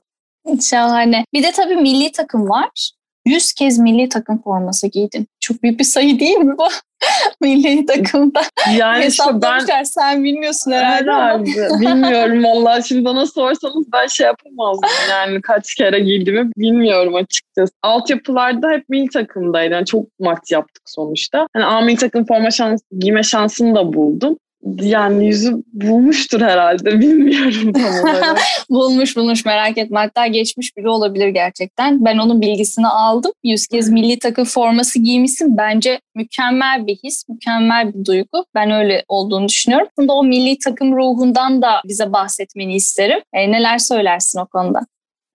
Şahane. 0.69 1.25
Bir 1.33 1.43
de 1.43 1.51
tabii 1.51 1.75
milli 1.75 2.11
takım 2.11 2.49
var. 2.49 2.91
100 3.25 3.53
kez 3.53 3.79
milli 3.79 4.09
takım 4.09 4.41
forması 4.41 4.87
giydin. 4.87 5.27
Çok 5.39 5.63
büyük 5.63 5.79
bir 5.79 5.83
sayı 5.83 6.19
değil 6.19 6.37
mi 6.37 6.57
bu? 6.57 6.67
milli 7.41 7.85
takımda. 7.85 8.41
Yani 8.77 9.03
Hesaplamışlar 9.03 9.77
ben, 9.79 9.83
sen 9.83 10.23
bilmiyorsun 10.23 10.71
herhalde. 10.71 11.11
herhalde. 11.11 11.69
bilmiyorum 11.81 12.43
vallahi 12.43 12.87
şimdi 12.87 13.05
bana 13.05 13.25
sorsanız 13.25 13.85
ben 13.93 14.07
şey 14.07 14.25
yapamazdım 14.25 14.89
yani 15.09 15.41
kaç 15.41 15.75
kere 15.75 15.99
giydiğimi 15.99 16.51
bilmiyorum 16.57 17.15
açıkçası. 17.15 17.73
Altyapılarda 17.83 18.69
hep 18.69 18.89
milli 18.89 19.09
takımdaydı. 19.09 19.73
Yani 19.73 19.85
çok 19.85 20.05
maç 20.19 20.51
yaptık 20.51 20.83
sonuçta. 20.85 21.47
Hani 21.53 21.65
A 21.65 21.81
milli 21.81 21.97
takım 21.97 22.25
forma 22.25 22.51
şans, 22.51 22.81
giyme 22.99 23.23
şansını 23.23 23.75
da 23.75 23.93
buldum 23.93 24.37
yani 24.65 25.27
yüzü 25.27 25.63
bulmuştur 25.73 26.41
herhalde 26.41 26.99
bilmiyorum 26.99 27.73
tam 27.73 27.83
olarak. 27.83 28.37
bulmuş 28.69 29.17
bulmuş 29.17 29.45
merak 29.45 29.77
etme 29.77 29.99
hatta 29.99 30.27
geçmiş 30.27 30.77
biri 30.77 30.89
olabilir 30.89 31.27
gerçekten. 31.27 32.05
Ben 32.05 32.17
onun 32.17 32.41
bilgisini 32.41 32.87
aldım. 32.87 33.31
Yüz 33.43 33.67
kez 33.67 33.89
milli 33.89 34.19
takım 34.19 34.45
forması 34.45 34.99
giymişsin. 34.99 35.57
Bence 35.57 35.99
mükemmel 36.15 36.87
bir 36.87 36.95
his, 36.95 37.29
mükemmel 37.29 37.93
bir 37.93 38.05
duygu. 38.05 38.45
Ben 38.55 38.71
öyle 38.71 39.03
olduğunu 39.07 39.47
düşünüyorum. 39.47 39.87
Bunda 39.97 40.13
o 40.13 40.23
milli 40.23 40.59
takım 40.59 40.95
ruhundan 40.95 41.61
da 41.61 41.81
bize 41.87 42.13
bahsetmeni 42.13 42.75
isterim. 42.75 43.19
E, 43.33 43.51
neler 43.51 43.77
söylersin 43.77 44.39
o 44.39 44.45
konuda? 44.45 44.79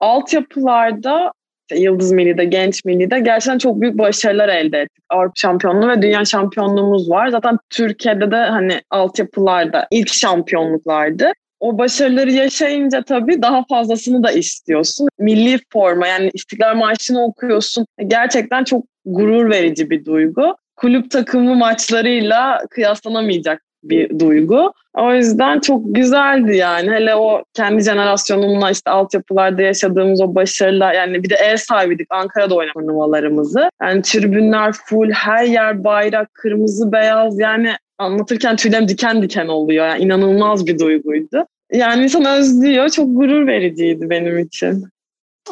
Altyapılarda 0.00 1.32
Yıldız 1.75 2.12
Milli'de, 2.12 2.45
Genç 2.45 2.85
Milli'de 2.85 3.21
gerçekten 3.21 3.59
çok 3.59 3.81
büyük 3.81 3.99
başarılar 3.99 4.49
elde 4.49 4.79
ettik. 4.79 5.05
Avrupa 5.11 5.33
şampiyonluğu 5.35 5.89
ve 5.89 6.03
dünya 6.03 6.25
şampiyonluğumuz 6.25 7.11
var. 7.11 7.29
Zaten 7.29 7.59
Türkiye'de 7.71 8.31
de 8.31 8.37
hani 8.37 8.81
altyapılarda 8.91 9.87
ilk 9.91 10.09
şampiyonluklardı. 10.09 11.33
O 11.61 11.79
başarıları 11.79 12.31
yaşayınca 12.31 13.03
tabii 13.03 13.43
daha 13.43 13.65
fazlasını 13.69 14.23
da 14.23 14.33
istiyorsun. 14.33 15.09
Milli 15.19 15.59
forma 15.73 16.07
yani 16.07 16.31
İstiklal 16.35 16.77
Marşı'nı 16.77 17.25
okuyorsun. 17.25 17.87
Gerçekten 18.07 18.65
çok 18.65 18.85
gurur 19.05 19.50
verici 19.50 19.91
bir 19.91 20.05
duygu. 20.05 20.57
Kulüp 20.77 21.11
takımı 21.11 21.55
maçlarıyla 21.55 22.61
kıyaslanamayacak 22.71 23.62
bir 23.82 24.18
duygu. 24.18 24.72
O 24.94 25.14
yüzden 25.14 25.60
çok 25.60 25.82
güzeldi 25.87 26.56
yani. 26.56 26.90
Hele 26.90 27.14
o 27.14 27.42
kendi 27.54 27.82
jenerasyonumla 27.82 28.70
işte 28.70 28.90
altyapılarda 28.90 29.62
yaşadığımız 29.62 30.20
o 30.20 30.34
başarılar 30.34 30.94
yani 30.94 31.22
bir 31.22 31.30
de 31.30 31.34
ev 31.34 31.56
sahibiydik. 31.56 32.06
Ankara'da 32.10 32.54
oynadık 32.54 32.75
turnuvalarımızı. 32.75 33.70
Yani 33.82 34.02
tribünler 34.02 34.72
full, 34.72 35.10
her 35.10 35.44
yer 35.44 35.84
bayrak, 35.84 36.34
kırmızı, 36.34 36.92
beyaz 36.92 37.38
yani 37.38 37.72
anlatırken 37.99 38.56
tüylerim 38.56 38.88
diken 38.88 39.22
diken 39.22 39.46
oluyor. 39.49 39.87
Yani 39.87 40.02
inanılmaz 40.02 40.66
bir 40.66 40.78
duyguydu. 40.78 41.46
Yani 41.72 42.02
insan 42.02 42.25
özlüyor. 42.25 42.88
Çok 42.88 43.16
gurur 43.16 43.46
vericiydi 43.46 44.10
benim 44.10 44.38
için. 44.38 44.84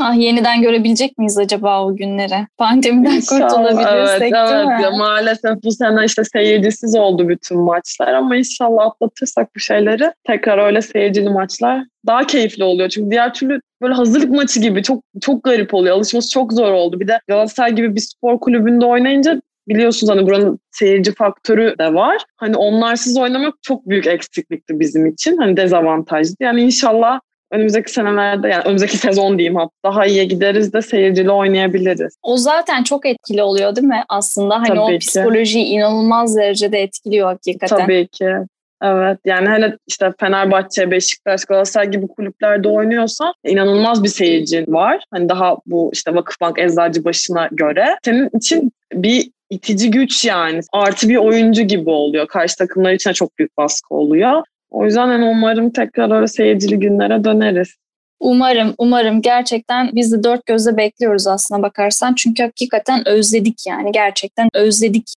Ah 0.00 0.14
yeniden 0.14 0.62
görebilecek 0.62 1.18
miyiz 1.18 1.38
acaba 1.38 1.84
o 1.84 1.96
günleri? 1.96 2.46
Pandemiden 2.58 3.16
İnşallah, 3.16 3.48
kurtulabilirsek 3.48 4.22
evet, 4.22 4.32
değil 4.32 4.54
evet. 4.54 4.66
mi? 4.66 4.82
Ya, 4.82 4.90
maalesef 4.90 5.62
bu 5.64 5.72
sene 5.72 6.04
işte 6.04 6.22
seyircisiz 6.24 6.96
oldu 6.96 7.28
bütün 7.28 7.58
maçlar 7.58 8.14
ama 8.14 8.36
inşallah 8.36 8.86
atlatırsak 8.86 9.56
bu 9.56 9.60
şeyleri 9.60 10.12
tekrar 10.26 10.66
öyle 10.66 10.82
seyircili 10.82 11.30
maçlar 11.30 11.84
daha 12.06 12.26
keyifli 12.26 12.64
oluyor. 12.64 12.88
Çünkü 12.88 13.10
diğer 13.10 13.34
türlü 13.34 13.60
böyle 13.82 13.94
hazırlık 13.94 14.30
maçı 14.30 14.60
gibi 14.60 14.82
çok 14.82 15.02
çok 15.20 15.44
garip 15.44 15.74
oluyor. 15.74 15.96
Alışması 15.96 16.30
çok 16.30 16.52
zor 16.52 16.72
oldu. 16.72 17.00
Bir 17.00 17.08
de 17.08 17.20
Galatasaray 17.28 17.74
gibi 17.74 17.94
bir 17.94 18.00
spor 18.00 18.40
kulübünde 18.40 18.86
oynayınca 18.86 19.40
biliyorsunuz 19.68 20.12
hani 20.12 20.26
buranın 20.26 20.58
seyirci 20.70 21.14
faktörü 21.14 21.74
de 21.78 21.94
var. 21.94 22.22
Hani 22.36 22.56
onlarsız 22.56 23.18
oynamak 23.18 23.54
çok 23.62 23.88
büyük 23.88 24.06
eksiklikti 24.06 24.80
bizim 24.80 25.06
için. 25.06 25.36
Hani 25.36 25.56
dezavantajlı. 25.56 26.34
Yani 26.40 26.60
inşallah 26.60 27.20
önümüzdeki 27.50 27.92
senelerde 27.92 28.48
yani 28.48 28.62
önümüzdeki 28.64 28.96
sezon 28.96 29.38
diyeyim 29.38 29.56
hatta 29.56 29.72
daha 29.84 30.06
iyiye 30.06 30.24
gideriz 30.24 30.72
de 30.72 30.82
seyircili 30.82 31.30
oynayabiliriz. 31.30 32.16
O 32.22 32.36
zaten 32.36 32.82
çok 32.82 33.06
etkili 33.06 33.42
oluyor 33.42 33.76
değil 33.76 33.86
mi 33.86 34.04
aslında? 34.08 34.54
Hani 34.54 34.68
Tabii 34.68 34.80
o 34.80 34.88
ki. 34.88 34.98
psikolojiyi 34.98 35.64
inanılmaz 35.64 36.36
derecede 36.36 36.78
etkiliyor 36.78 37.28
hakikaten. 37.28 37.78
Tabii 37.78 38.08
ki. 38.08 38.34
Evet 38.82 39.18
yani 39.24 39.48
hele 39.48 39.76
işte 39.86 40.12
Fenerbahçe, 40.20 40.90
Beşiktaş, 40.90 41.44
Galatasaray 41.44 41.90
gibi 41.90 42.08
kulüplerde 42.08 42.68
oynuyorsan 42.68 43.32
inanılmaz 43.44 44.04
bir 44.04 44.08
seyircin 44.08 44.72
var. 44.72 45.04
Hani 45.10 45.28
daha 45.28 45.56
bu 45.66 45.90
işte 45.92 46.14
Vakıfbank, 46.14 46.58
başına 47.04 47.48
göre. 47.52 47.96
Senin 48.04 48.30
için 48.34 48.72
bir 48.92 49.30
itici 49.50 49.90
güç 49.90 50.24
yani. 50.24 50.60
Artı 50.72 51.08
bir 51.08 51.16
oyuncu 51.16 51.62
gibi 51.62 51.90
oluyor. 51.90 52.26
Karşı 52.26 52.56
takımlar 52.56 52.92
için 52.92 53.10
de 53.10 53.14
çok 53.14 53.38
büyük 53.38 53.56
baskı 53.56 53.94
oluyor. 53.94 54.42
O 54.70 54.84
yüzden 54.84 55.12
yani 55.12 55.24
umarım 55.24 55.70
tekrar 55.70 56.16
öyle 56.16 56.26
seyircili 56.26 56.78
günlere 56.78 57.24
döneriz. 57.24 57.74
Umarım, 58.20 58.74
umarım. 58.78 59.22
Gerçekten 59.22 59.90
biz 59.92 60.12
de 60.12 60.24
dört 60.24 60.46
gözle 60.46 60.76
bekliyoruz 60.76 61.26
aslına 61.26 61.62
bakarsan. 61.62 62.14
Çünkü 62.14 62.42
hakikaten 62.42 63.08
özledik 63.08 63.66
yani. 63.66 63.92
Gerçekten 63.92 64.48
özledik. 64.54 65.12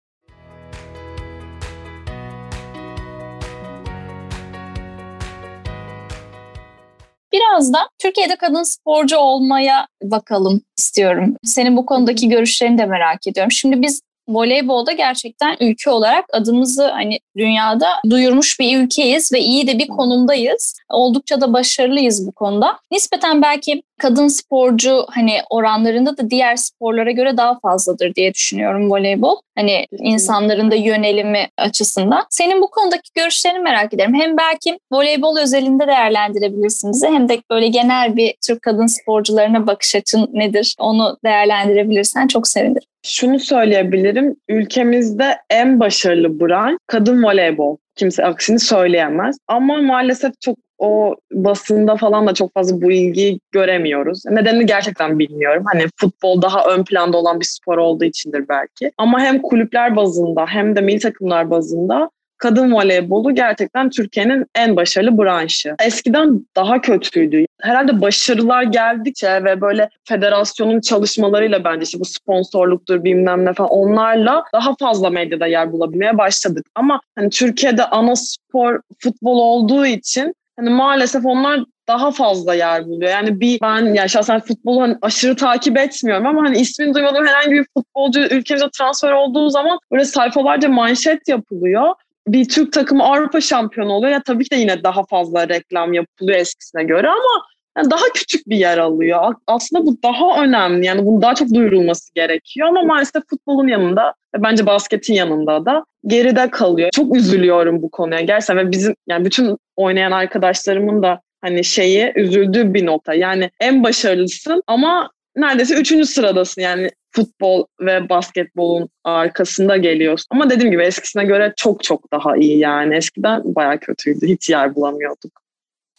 Biraz 7.34 7.74
da 7.74 7.90
Türkiye'de 8.00 8.36
kadın 8.36 8.64
sporcu 8.64 9.18
olmaya 9.18 9.88
bakalım 10.04 10.62
istiyorum. 10.78 11.36
Senin 11.44 11.78
bu 11.78 11.86
konudaki 11.86 12.30
görüşlerini 12.30 12.78
de 12.78 12.86
merak 12.86 13.28
ediyorum. 13.28 13.52
Şimdi 13.52 13.82
biz 13.82 14.02
voleybolda 14.30 14.92
gerçekten 14.92 15.58
ülke 15.60 15.90
olarak 15.90 16.26
adımızı 16.34 16.88
hani 16.88 17.20
dünyada 17.38 17.88
duyurmuş 18.10 18.60
bir 18.60 18.78
ülkeyiz 18.78 19.34
ve 19.34 19.40
iyi 19.40 19.68
de 19.68 19.80
bir 19.80 19.88
konumdayız. 19.88 20.80
Oldukça 20.90 21.42
da 21.42 21.54
başarılıyız 21.54 22.28
bu 22.28 22.32
konuda. 22.32 22.80
Nispeten 22.92 23.42
belki 23.42 23.82
kadın 24.00 24.28
sporcu 24.28 25.06
hani 25.10 25.42
oranlarında 25.50 26.18
da 26.18 26.30
diğer 26.30 26.56
sporlara 26.56 27.12
göre 27.12 27.38
daha 27.38 27.60
fazladır 27.60 28.16
diye 28.16 28.34
düşünüyorum 28.34 28.92
voleybol. 28.92 29.36
Hani 29.58 29.86
insanların 29.92 30.72
da 30.72 30.76
yönelimi 30.76 31.48
açısından. 31.58 32.26
Senin 32.30 32.62
bu 32.62 32.70
konudaki 32.70 33.10
görüşlerini 33.16 33.60
merak 33.60 33.94
ederim. 33.94 34.14
Hem 34.14 34.38
belki 34.38 34.80
voleybol 34.92 35.38
özelinde 35.38 35.88
değerlendirebilirsiniz 35.88 37.04
hem 37.04 37.30
de 37.30 37.42
böyle 37.52 37.68
genel 37.68 38.16
bir 38.16 38.34
Türk 38.48 38.62
kadın 38.62 38.88
sporcularına 38.88 39.68
bakış 39.68 39.96
açın 39.96 40.30
nedir 40.34 40.76
onu 40.80 41.18
değerlendirebilirsen 41.26 42.28
çok 42.28 42.48
sevinirim. 42.48 42.89
Şunu 43.06 43.40
söyleyebilirim. 43.40 44.36
Ülkemizde 44.50 45.38
en 45.50 45.80
başarılı 45.80 46.40
branş 46.40 46.78
kadın 46.88 47.24
voleybol. 47.24 47.78
Kimse 47.96 48.26
aksini 48.26 48.60
söyleyemez. 48.60 49.38
Ama 49.48 49.82
maalesef 49.82 50.42
çok 50.42 50.58
o 50.80 51.16
basında 51.32 51.96
falan 51.96 52.28
da 52.28 52.34
çok 52.34 52.54
fazla 52.54 52.82
bu 52.82 52.92
ilgiyi 52.92 53.40
göremiyoruz. 53.52 54.26
Nedenini 54.26 54.66
gerçekten 54.66 55.20
bilmiyorum. 55.20 55.64
Hani 55.72 55.84
futbol 55.96 56.42
daha 56.42 56.66
ön 56.66 56.84
planda 56.84 57.18
olan 57.18 57.40
bir 57.40 57.46
spor 57.46 57.78
olduğu 57.78 58.04
içindir 58.04 58.46
belki. 58.50 58.92
Ama 58.98 59.20
hem 59.20 59.42
kulüpler 59.42 59.96
bazında 59.96 60.46
hem 60.46 60.76
de 60.76 60.82
milli 60.82 61.00
takımlar 61.00 61.50
bazında 61.50 62.10
kadın 62.38 62.74
voleybolu 62.74 63.36
gerçekten 63.36 63.90
Türkiye'nin 63.90 64.46
en 64.56 64.76
başarılı 64.76 65.18
branşı. 65.18 65.76
Eskiden 65.86 66.46
daha 66.56 66.82
kötüydü. 66.82 67.46
Herhalde 67.62 68.02
başarılar 68.02 68.64
geldikçe 68.64 69.44
ve 69.44 69.62
böyle 69.62 69.90
federasyonun 70.04 70.80
çalışmalarıyla 70.80 71.64
bence 71.64 71.84
işte 71.84 72.00
bu 72.00 72.06
sponsorluktur 72.06 73.04
bilmem 73.04 73.46
ne 73.46 73.54
falan 73.54 73.70
onlarla 73.70 74.44
daha 74.54 74.76
fazla 74.76 75.10
medyada 75.10 75.48
yer 75.48 75.72
bulabilmeye 75.72 76.18
başladık. 76.18 76.66
Ama 76.76 77.02
hani 77.16 77.30
Türkiye'de 77.30 77.86
ana 77.86 78.16
spor 78.16 78.80
futbol 79.00 79.38
olduğu 79.38 79.86
için 79.86 80.36
hani 80.58 80.70
maalesef 80.70 81.26
onlar 81.26 81.60
daha 81.88 82.12
fazla 82.12 82.54
yer 82.54 82.86
buluyor. 82.86 83.12
Yani 83.12 83.40
bir 83.40 83.62
ben 83.62 83.94
yani 83.94 84.10
şahsen 84.10 84.40
futbolu 84.40 84.82
hani 84.82 84.98
aşırı 85.02 85.36
takip 85.36 85.78
etmiyorum 85.78 86.28
ama 86.28 86.44
hani 86.44 86.58
ismini 86.58 86.94
duymadığım 86.94 87.28
herhangi 87.28 87.52
bir 87.52 87.66
futbolcu 87.74 88.20
ülkemize 88.20 88.66
transfer 88.78 89.12
olduğu 89.12 89.50
zaman 89.50 89.80
böyle 89.92 90.06
sayfalarca 90.06 90.70
manşet 90.70 91.28
yapılıyor 91.28 91.94
bir 92.34 92.50
Türk 92.50 92.74
takımı 92.74 93.04
Avrupa 93.04 93.42
şampiyonu 93.42 93.92
oluyor. 93.92 94.12
Ya 94.12 94.22
tabii 94.24 94.44
ki 94.44 94.52
de 94.52 94.56
yine 94.56 94.84
daha 94.84 95.06
fazla 95.06 95.50
reklam 95.50 95.94
yapılıyor 95.94 96.40
eskisine 96.40 96.84
göre 96.84 97.08
ama 97.08 97.46
yani 97.78 97.92
daha 97.92 98.04
küçük 98.14 98.50
bir 98.50 98.58
yer 98.58 98.78
alıyor. 98.78 99.36
Aslında 99.48 99.86
bu 99.86 99.98
daha 100.04 100.44
önemli. 100.44 100.86
Yani 100.86 101.06
bunun 101.06 101.22
daha 101.22 101.36
çok 101.36 101.54
duyurulması 101.54 102.14
gerekiyor 102.14 102.68
ama 102.68 102.82
maalesef 102.82 103.24
futbolun 103.30 103.68
yanında 103.68 104.14
bence 104.38 104.66
basketin 104.66 105.14
yanında 105.14 105.66
da 105.66 105.86
geride 106.08 106.50
kalıyor. 106.50 106.90
Çok 106.94 107.16
üzülüyorum 107.16 107.82
bu 107.82 107.90
konuya 107.90 108.22
gerçekten 108.22 108.58
ve 108.58 108.72
bizim 108.72 108.96
yani 109.08 109.26
bütün 109.26 109.58
oynayan 109.76 110.12
arkadaşlarımın 110.12 111.04
da 111.04 111.22
hani 111.42 111.64
şeyi 111.64 112.12
üzüldüğü 112.16 112.74
bir 112.74 112.86
nokta. 112.86 113.14
Yani 113.14 113.52
en 113.60 113.84
başarılısın 113.84 114.64
ama 114.68 115.10
neredeyse 115.42 115.76
üçüncü 115.76 116.06
sıradasın 116.06 116.62
yani 116.62 116.90
futbol 117.12 117.66
ve 117.82 118.10
basketbolun 118.10 118.90
arkasında 119.04 119.78
geliyorsun. 119.78 120.28
Ama 120.30 120.50
dediğim 120.50 120.72
gibi 120.72 120.84
eskisine 120.84 121.26
göre 121.26 121.54
çok 121.58 121.84
çok 121.84 122.12
daha 122.12 122.38
iyi 122.38 122.60
yani. 122.60 122.96
Eskiden 122.96 123.42
bayağı 123.56 123.80
kötüydü. 123.80 124.28
Hiç 124.28 124.50
yer 124.50 124.76
bulamıyorduk. 124.76 125.42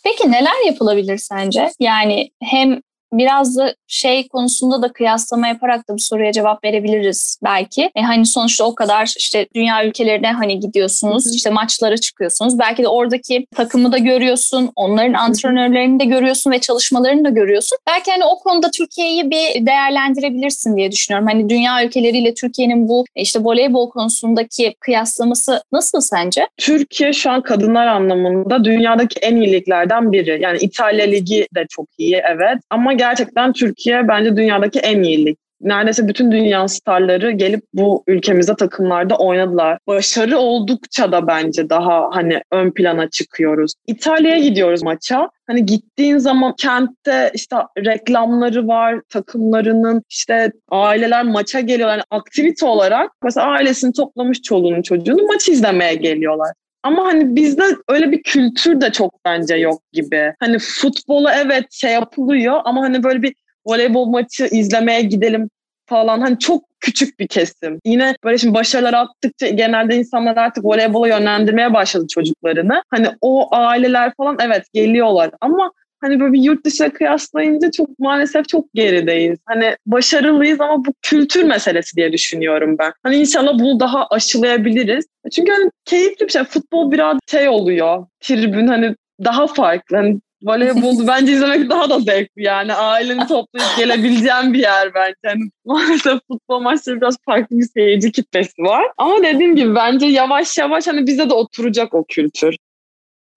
Peki 0.05 0.33
neler 0.33 0.67
yapılabilir 0.67 1.19
sence? 1.19 1.71
Yani 1.81 2.31
hem 2.43 2.81
biraz 3.13 3.57
da 3.57 3.75
şey 3.87 4.29
konusunda 4.29 4.83
da 4.83 4.93
kıyaslama 4.93 5.49
yaparak 5.49 5.89
da 5.89 5.95
bu 5.95 5.99
soruya 5.99 6.33
cevap 6.33 6.65
verebiliriz 6.65 7.39
belki. 7.45 7.91
E 7.97 8.03
hani 8.03 8.27
sonuçta 8.27 8.65
o 8.65 8.75
kadar 8.75 9.15
işte 9.19 9.47
dünya 9.55 9.85
ülkelerine 9.85 10.33
hani 10.33 10.61
gidiyorsunuz, 10.61 11.35
işte 11.37 11.51
maçlara 11.51 11.97
çıkıyorsunuz. 11.97 12.59
Belki 12.59 12.83
de 12.83 12.89
oradaki 12.89 13.47
takımı 13.57 13.93
da 13.93 13.99
görüyorsun, 13.99 14.71
onların 14.77 15.13
antrenörlerini 15.13 16.01
de 16.01 16.05
görüyorsun 16.05 16.51
ve 16.51 16.59
çalışmalarını 16.59 17.25
da 17.25 17.29
görüyorsun. 17.31 17.79
Belki 17.89 18.11
hani 18.11 18.25
o 18.25 18.39
konuda 18.39 18.71
Türkiye'yi 18.71 19.31
bir 19.31 19.67
değerlendirebilirsin 19.67 20.77
diye 20.77 20.93
düşünüyorum. 20.93 21.29
Hani 21.29 21.49
dünya 21.49 21.85
ülkeleriyle 21.85 22.35
Türkiye'nin 22.35 22.89
bu 22.89 23.05
işte 23.17 23.41
voleybol 23.43 23.91
konusundaki 23.91 24.75
kıyaslaması 24.81 25.63
nasıl 25.73 26.01
sence? 26.01 26.47
Türkiye 26.57 27.13
şu 27.13 27.31
an 27.31 27.43
kadınlar 27.43 27.87
anlamında 27.87 28.65
dünyadaki 28.65 29.21
en 29.21 29.37
iyi 29.37 29.53
liglerden 29.53 30.13
biri. 30.13 30.39
Yani 30.43 30.59
İtalya 30.59 31.07
Ligi 31.07 31.47
de 31.55 31.67
çok 31.71 31.87
iyi 31.99 32.23
evet 32.35 32.59
ama 32.71 32.93
gerçekten 33.01 33.53
Türkiye 33.53 34.09
bence 34.09 34.37
dünyadaki 34.37 34.79
en 34.79 35.03
iyi 35.03 35.27
lig. 35.27 35.37
Neredeyse 35.61 36.09
bütün 36.09 36.33
dünya 36.33 36.69
starları 36.69 37.31
gelip 37.31 37.65
bu 37.75 38.05
ülkemize 38.07 38.57
takımlarda 38.57 39.17
oynadılar. 39.17 39.79
Başarı 39.87 40.39
oldukça 40.39 41.13
da 41.13 41.27
bence 41.27 41.71
daha 41.71 42.09
hani 42.13 42.43
ön 42.53 42.71
plana 42.71 43.11
çıkıyoruz. 43.11 43.73
İtalya'ya 43.87 44.39
gidiyoruz 44.39 44.83
maça. 44.83 45.31
Hani 45.47 45.67
gittiğin 45.67 46.19
zaman 46.19 46.55
kentte 46.59 47.31
işte 47.35 47.57
reklamları 47.79 48.69
var, 48.69 49.01
takımlarının 49.09 50.03
işte 50.11 50.53
aileler 50.71 51.25
maça 51.25 51.61
geliyorlar. 51.61 51.95
Yani 51.95 52.05
aktivite 52.11 52.67
olarak 52.67 53.11
mesela 53.23 53.47
ailesini 53.47 53.93
toplamış 53.93 54.43
çoluğunu 54.43 54.83
çocuğunu 54.83 55.23
maç 55.23 55.49
izlemeye 55.49 55.95
geliyorlar. 55.95 56.51
Ama 56.83 57.05
hani 57.05 57.37
bizde 57.37 57.63
öyle 57.89 58.13
bir 58.13 58.23
kültür 58.23 58.81
de 58.81 58.93
çok 58.93 59.25
bence 59.25 59.55
yok 59.55 59.83
gibi. 59.93 60.35
Hani 60.41 60.59
futbolu 60.59 61.29
evet 61.31 61.73
şey 61.73 61.93
yapılıyor 61.93 62.61
ama 62.65 62.83
hani 62.83 63.03
böyle 63.03 63.23
bir 63.23 63.35
voleybol 63.67 64.07
maçı 64.07 64.45
izlemeye 64.45 65.03
gidelim 65.03 65.51
falan 65.87 66.21
hani 66.21 66.39
çok 66.39 66.65
küçük 66.81 67.19
bir 67.19 67.29
kesim. 67.29 67.79
Yine 67.85 68.15
böyle 68.25 68.39
şimdi 68.39 68.55
başarılar 68.55 68.95
attıkça 68.95 69.49
genelde 69.49 69.97
insanlar 69.97 70.37
artık 70.37 70.65
voleybola 70.65 71.09
yönlendirmeye 71.09 71.75
başladı 71.75 72.07
çocuklarını. 72.11 72.83
Hani 72.91 73.09
o 73.21 73.55
aileler 73.55 74.13
falan 74.17 74.37
evet 74.41 74.65
geliyorlar 74.75 75.31
ama 75.41 75.73
hani 76.01 76.21
böyle 76.21 76.33
bir 76.33 76.43
yurt 76.43 76.65
dışına 76.65 76.93
kıyaslayınca 76.93 77.71
çok 77.71 77.99
maalesef 77.99 78.49
çok 78.49 78.75
gerideyiz. 78.75 79.39
Hani 79.47 79.77
başarılıyız 79.87 80.61
ama 80.61 80.85
bu 80.85 80.95
kültür 81.03 81.43
meselesi 81.43 81.97
diye 81.97 82.13
düşünüyorum 82.13 82.77
ben. 82.79 82.93
Hani 83.03 83.17
inşallah 83.17 83.59
bunu 83.59 83.81
daha 83.81 84.07
aşılayabiliriz. 84.07 85.07
Çünkü 85.33 85.53
hani 85.53 85.71
keyifli 85.85 86.27
bir 86.27 86.33
şey. 86.33 86.45
Futbol 86.45 86.93
biraz 86.93 87.19
şey 87.31 87.49
oluyor. 87.49 88.07
Tribün 88.21 88.67
hani 88.67 88.95
daha 89.25 89.47
farklı. 89.47 89.97
Hani 89.97 90.21
voleybol 90.43 91.07
bence 91.07 91.33
izlemek 91.33 91.71
daha 91.71 91.91
da 91.91 92.01
zevkli 92.01 92.43
yani. 92.43 92.75
Aileni 92.75 93.27
toplayıp 93.27 93.69
gelebileceğin 93.79 94.55
bir 94.55 94.59
yer 94.59 94.95
bence. 94.95 95.15
Yani 95.25 95.41
maalesef 95.65 96.19
futbol 96.29 96.61
maçları 96.61 97.01
biraz 97.01 97.17
farklı 97.25 97.59
bir 97.59 97.69
seyirci 97.75 98.13
kitlesi 98.13 98.63
var. 98.63 98.85
Ama 98.99 99.23
dediğim 99.23 99.57
gibi 99.57 99.75
bence 99.75 100.07
yavaş 100.07 100.59
yavaş 100.59 100.87
hani 100.87 101.07
bize 101.07 101.31
de 101.31 101.35
oturacak 101.35 101.95
o 101.95 102.05
kültür 102.09 102.57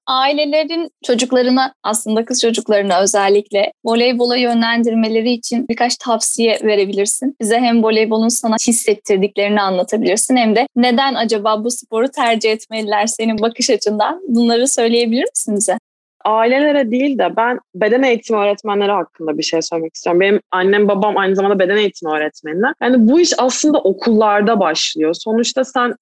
ailelerin 0.07 0.89
çocuklarına 1.03 1.73
aslında 1.83 2.25
kız 2.25 2.41
çocuklarına 2.41 3.01
özellikle 3.01 3.71
voleybola 3.85 4.37
yönlendirmeleri 4.37 5.31
için 5.31 5.67
birkaç 5.67 5.97
tavsiye 5.97 6.59
verebilirsin. 6.63 7.35
Bize 7.41 7.59
hem 7.59 7.83
voleybolun 7.83 8.29
sana 8.29 8.55
hissettirdiklerini 8.67 9.61
anlatabilirsin 9.61 10.35
hem 10.35 10.55
de 10.55 10.67
neden 10.75 11.13
acaba 11.13 11.63
bu 11.63 11.71
sporu 11.71 12.07
tercih 12.07 12.51
etmeliler 12.51 13.07
senin 13.07 13.39
bakış 13.39 13.69
açından 13.69 14.21
bunları 14.27 14.67
söyleyebilir 14.67 15.25
misin 15.35 15.55
bize? 15.55 15.77
ailelere 16.25 16.91
değil 16.91 17.17
de 17.17 17.35
ben 17.37 17.59
beden 17.75 18.03
eğitimi 18.03 18.39
öğretmenleri 18.39 18.91
hakkında 18.91 19.37
bir 19.37 19.43
şey 19.43 19.61
söylemek 19.61 19.95
istiyorum. 19.95 20.19
Benim 20.19 20.41
annem 20.51 20.87
babam 20.87 21.17
aynı 21.17 21.35
zamanda 21.35 21.59
beden 21.59 21.77
eğitimi 21.77 22.11
öğretmenler. 22.11 22.73
Yani 22.81 23.07
bu 23.09 23.19
iş 23.19 23.33
aslında 23.37 23.77
okullarda 23.77 24.59
başlıyor. 24.59 25.13
Sonuçta 25.13 25.63
sen 25.63 25.95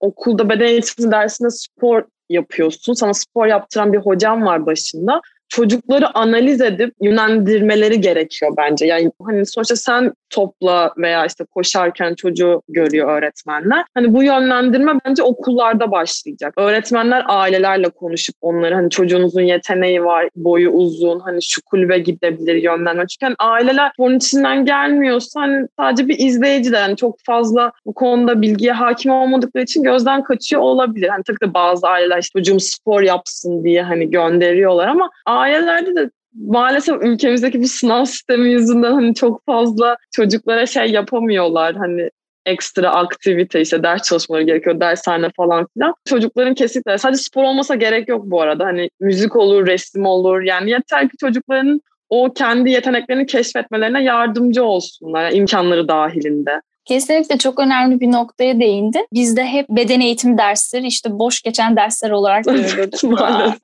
okulda 0.00 0.48
beden 0.48 0.66
eğitimi 0.66 1.10
dersinde 1.10 1.50
spor 1.50 2.04
yapıyorsun. 2.28 2.92
Sana 2.92 3.14
spor 3.14 3.46
yaptıran 3.46 3.92
bir 3.92 3.98
hocam 3.98 4.46
var 4.46 4.66
başında 4.66 5.20
çocukları 5.48 6.18
analiz 6.18 6.60
edip 6.60 6.94
yönlendirmeleri 7.02 8.00
gerekiyor 8.00 8.52
bence. 8.56 8.86
Yani 8.86 9.10
hani 9.22 9.46
sonuçta 9.46 9.76
sen 9.76 10.12
topla 10.30 10.92
veya 10.96 11.26
işte 11.26 11.44
koşarken 11.44 12.14
çocuğu 12.14 12.62
görüyor 12.68 13.18
öğretmenler. 13.18 13.84
Hani 13.94 14.14
bu 14.14 14.22
yönlendirme 14.22 14.92
bence 15.06 15.22
okullarda 15.22 15.90
başlayacak. 15.90 16.54
Öğretmenler 16.56 17.24
ailelerle 17.26 17.88
konuşup 17.88 18.34
onları 18.40 18.74
hani 18.74 18.90
çocuğunuzun 18.90 19.42
yeteneği 19.42 20.04
var, 20.04 20.28
boyu 20.36 20.70
uzun, 20.70 21.20
hani 21.20 21.42
şu 21.42 21.62
kulübe 21.62 21.98
gidebilir 21.98 22.54
yönlendirme. 22.54 23.06
Çünkü 23.06 23.26
hani 23.26 23.36
aileler 23.38 23.92
bunun 23.98 24.16
içinden 24.16 24.64
gelmiyorsa 24.64 25.40
hani 25.40 25.66
sadece 25.78 26.08
bir 26.08 26.18
izleyici 26.18 26.72
de 26.72 26.76
yani 26.76 26.96
çok 26.96 27.16
fazla 27.24 27.72
bu 27.86 27.94
konuda 27.94 28.42
bilgiye 28.42 28.72
hakim 28.72 29.12
olmadıkları 29.12 29.64
için 29.64 29.82
gözden 29.82 30.22
kaçıyor 30.22 30.62
olabilir. 30.62 31.08
Hani 31.08 31.22
tabii 31.22 31.38
ki 31.38 31.54
bazı 31.54 31.88
aileler 31.88 32.18
işte 32.18 32.38
çocuğum 32.38 32.60
spor 32.60 33.02
yapsın 33.02 33.64
diye 33.64 33.82
hani 33.82 34.10
gönderiyorlar 34.10 34.88
ama 34.88 35.10
ailelerde 35.38 35.96
de 35.96 36.10
maalesef 36.34 37.02
ülkemizdeki 37.02 37.62
bu 37.62 37.68
sınav 37.68 38.04
sistemi 38.04 38.52
yüzünden 38.52 38.92
hani 38.92 39.14
çok 39.14 39.46
fazla 39.46 39.96
çocuklara 40.16 40.66
şey 40.66 40.90
yapamıyorlar. 40.90 41.76
Hani 41.76 42.10
ekstra 42.46 42.90
aktivite 42.90 43.60
işte 43.60 43.82
ders 43.82 44.02
çalışmaları 44.02 44.42
gerekiyor, 44.42 44.80
dershane 44.80 45.30
falan 45.36 45.66
filan. 45.74 45.94
Çocukların 46.08 46.54
kesinlikle 46.54 46.98
sadece 46.98 47.22
spor 47.22 47.44
olmasa 47.44 47.74
gerek 47.74 48.08
yok 48.08 48.22
bu 48.24 48.40
arada. 48.40 48.64
Hani 48.64 48.90
müzik 49.00 49.36
olur, 49.36 49.66
resim 49.66 50.06
olur. 50.06 50.42
Yani 50.42 50.70
yeter 50.70 51.08
ki 51.08 51.16
çocukların 51.20 51.80
o 52.10 52.32
kendi 52.32 52.70
yeteneklerini 52.70 53.26
keşfetmelerine 53.26 54.02
yardımcı 54.04 54.64
olsunlar 54.64 55.22
yani 55.22 55.34
imkanları 55.34 55.88
dahilinde. 55.88 56.60
Kesinlikle 56.88 57.38
çok 57.38 57.60
önemli 57.60 58.00
bir 58.00 58.12
noktaya 58.12 58.60
değindi. 58.60 59.06
Bizde 59.12 59.44
hep 59.44 59.68
beden 59.68 60.00
eğitimi 60.00 60.38
dersleri 60.38 60.86
işte 60.86 61.18
boş 61.18 61.42
geçen 61.42 61.76
dersler 61.76 62.10
olarak 62.10 62.44
görülürdü. 62.44 62.96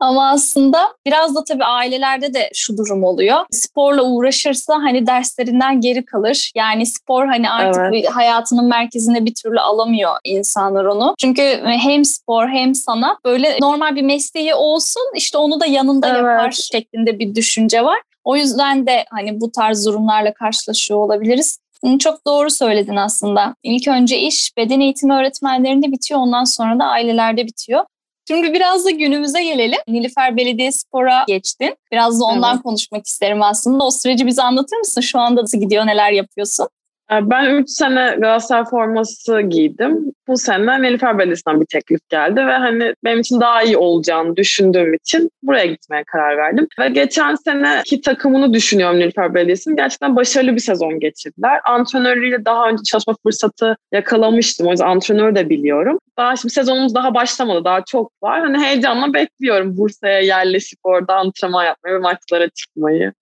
Ama 0.00 0.30
aslında 0.30 0.88
biraz 1.06 1.34
da 1.34 1.44
tabii 1.44 1.64
ailelerde 1.64 2.34
de 2.34 2.50
şu 2.54 2.76
durum 2.76 3.04
oluyor. 3.04 3.38
Sporla 3.50 4.02
uğraşırsa 4.02 4.74
hani 4.74 5.06
derslerinden 5.06 5.80
geri 5.80 6.04
kalır. 6.04 6.52
Yani 6.54 6.86
spor 6.86 7.26
hani 7.26 7.50
artık 7.50 7.82
evet. 7.94 8.10
hayatının 8.10 8.64
merkezine 8.64 9.24
bir 9.24 9.34
türlü 9.34 9.60
alamıyor 9.60 10.12
insanlar 10.24 10.84
onu. 10.84 11.14
Çünkü 11.18 11.42
hem 11.64 12.04
spor 12.04 12.48
hem 12.48 12.74
sanat 12.74 13.24
böyle 13.24 13.56
normal 13.60 13.96
bir 13.96 14.02
mesleği 14.02 14.54
olsun 14.54 15.02
işte 15.14 15.38
onu 15.38 15.60
da 15.60 15.66
yanında 15.66 16.08
evet. 16.08 16.16
yapar 16.16 16.50
şeklinde 16.50 17.18
bir 17.18 17.34
düşünce 17.34 17.84
var. 17.84 17.98
O 18.24 18.36
yüzden 18.36 18.86
de 18.86 19.04
hani 19.10 19.40
bu 19.40 19.52
tarz 19.52 19.86
durumlarla 19.86 20.34
karşılaşıyor 20.34 21.00
olabiliriz. 21.00 21.58
Çok 21.98 22.26
doğru 22.26 22.50
söyledin 22.50 22.96
aslında. 22.96 23.54
İlk 23.62 23.88
önce 23.88 24.18
iş 24.18 24.56
beden 24.56 24.80
eğitimi 24.80 25.14
öğretmenlerinde 25.14 25.92
bitiyor 25.92 26.20
ondan 26.20 26.44
sonra 26.44 26.78
da 26.78 26.84
ailelerde 26.84 27.46
bitiyor. 27.46 27.84
Şimdi 28.28 28.52
biraz 28.52 28.84
da 28.84 28.90
günümüze 28.90 29.44
gelelim. 29.44 29.78
Nilüfer 29.88 30.36
Belediyespor'a 30.36 31.24
geçtin. 31.28 31.76
Biraz 31.92 32.20
da 32.20 32.24
ondan 32.24 32.54
evet. 32.54 32.62
konuşmak 32.62 33.06
isterim 33.06 33.42
aslında. 33.42 33.84
O 33.84 33.90
süreci 33.90 34.26
bize 34.26 34.42
anlatır 34.42 34.76
mısın? 34.76 35.00
Şu 35.00 35.18
anda 35.18 35.42
nasıl 35.42 35.58
gidiyor, 35.60 35.86
neler 35.86 36.12
yapıyorsun? 36.12 36.68
Ee, 37.12 37.30
ben 37.30 37.54
3 37.54 37.70
sene 37.70 38.16
Galatasaray 38.18 38.64
forması 38.64 39.40
giydim. 39.40 40.12
Bu 40.28 40.36
sene 40.36 40.82
Nilüfer 40.82 41.18
Belediyesi'nden 41.18 41.60
bir 41.60 41.66
teklif 41.66 42.08
geldi 42.08 42.46
ve 42.46 42.52
hani 42.52 42.94
benim 43.04 43.20
için 43.20 43.40
daha 43.40 43.62
iyi 43.62 43.76
olacağını 43.76 44.36
düşündüğüm 44.36 44.94
için 44.94 45.30
buraya 45.42 45.66
gitmeye 45.66 46.04
karar 46.04 46.36
verdim. 46.36 46.66
Ve 46.78 46.88
geçen 46.88 47.34
seneki 47.34 48.00
takımını 48.00 48.54
düşünüyorum 48.54 48.98
Nilüfer 48.98 49.34
Belediyesi'nin. 49.34 49.76
Gerçekten 49.76 50.16
başarılı 50.16 50.54
bir 50.54 50.60
sezon 50.60 51.00
geçirdiler. 51.00 51.60
Antrenörüyle 51.64 52.44
daha 52.44 52.68
önce 52.68 52.82
çalışma 52.82 53.14
fırsatı 53.22 53.76
yakalamıştım. 53.92 54.66
O 54.66 54.70
yüzden 54.70 54.86
antrenörü 54.86 55.34
de 55.34 55.48
biliyorum. 55.48 55.98
Daha 56.18 56.36
şimdi 56.36 56.54
sezonumuz 56.54 56.94
daha 56.94 57.14
başlamadı. 57.14 57.64
Daha 57.64 57.84
çok 57.84 58.12
var. 58.22 58.40
Hani 58.40 58.58
heyecanla 58.58 59.14
bekliyorum 59.14 59.76
Bursa'ya 59.76 60.20
yerleşip 60.20 60.78
orada 60.82 61.14
antrenman 61.14 61.64
yapmayı 61.64 61.94
ve 61.96 61.98
maçlara 61.98 62.48
çıkmayı. 62.48 63.12